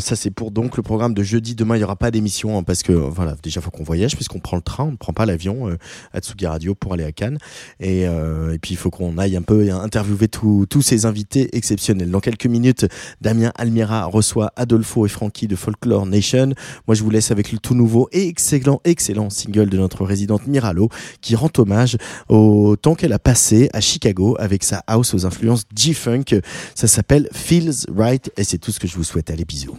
Ça 0.00 0.16
c'est 0.16 0.30
pour 0.30 0.50
donc 0.50 0.76
le 0.76 0.82
programme 0.82 1.14
de 1.14 1.22
jeudi. 1.22 1.54
Demain 1.54 1.76
il 1.76 1.80
y 1.80 1.84
aura 1.84 1.96
pas 1.96 2.10
d'émission 2.10 2.58
hein, 2.58 2.62
parce 2.62 2.82
que 2.82 2.92
voilà 2.92 3.36
déjà 3.42 3.60
faut 3.60 3.70
qu'on 3.70 3.84
voyage 3.84 4.14
puisqu'on 4.16 4.38
prend 4.38 4.56
le 4.56 4.62
train, 4.62 4.84
on 4.84 4.92
ne 4.92 4.96
prend 4.96 5.12
pas 5.12 5.26
l'avion 5.26 5.68
euh, 5.68 5.76
à 6.12 6.20
Tsugi 6.20 6.46
Radio 6.46 6.74
pour 6.74 6.94
aller 6.94 7.04
à 7.04 7.12
Cannes 7.12 7.38
et, 7.80 8.06
euh, 8.06 8.52
et 8.54 8.58
puis 8.58 8.72
il 8.72 8.76
faut 8.76 8.90
qu'on 8.90 9.18
aille 9.18 9.36
un 9.36 9.42
peu 9.42 9.70
interviewer 9.72 10.28
tous 10.28 10.82
ces 10.82 11.06
invités 11.06 11.56
exceptionnels. 11.56 12.10
Dans 12.10 12.20
quelques 12.20 12.46
minutes, 12.46 12.86
Damien 13.20 13.52
Almira 13.56 14.06
reçoit 14.06 14.52
Adolfo 14.56 15.06
et 15.06 15.08
Francky 15.08 15.48
de 15.48 15.56
Folklore 15.56 16.06
Nation. 16.06 16.54
Moi 16.86 16.94
je 16.94 17.02
vous 17.02 17.10
laisse 17.10 17.30
avec 17.30 17.52
le 17.52 17.58
tout 17.58 17.74
nouveau 17.74 18.08
et 18.12 18.28
excellent 18.28 18.80
excellent 18.84 19.30
single 19.30 19.68
de 19.68 19.78
notre 19.78 20.04
résidente 20.04 20.46
Miralo 20.46 20.88
qui 21.20 21.36
rend 21.36 21.50
hommage 21.58 21.96
au 22.28 22.76
temps 22.76 22.94
qu'elle 22.94 23.12
a 23.12 23.18
passé 23.18 23.68
à 23.72 23.80
Chicago 23.80 24.36
avec 24.38 24.64
sa 24.64 24.82
house 24.86 25.14
aux 25.14 25.26
influences 25.26 25.64
G-Funk. 25.74 26.40
Ça 26.74 26.86
s'appelle 26.86 27.28
Feels 27.32 27.86
Right 27.94 28.30
et 28.36 28.44
c'est 28.44 28.58
tout 28.58 28.72
ce 28.72 28.80
que 28.80 28.86
je 28.86 28.96
vous 28.96 29.04
souhaite. 29.04 29.30
Allez, 29.30 29.44
bisous. 29.44 29.78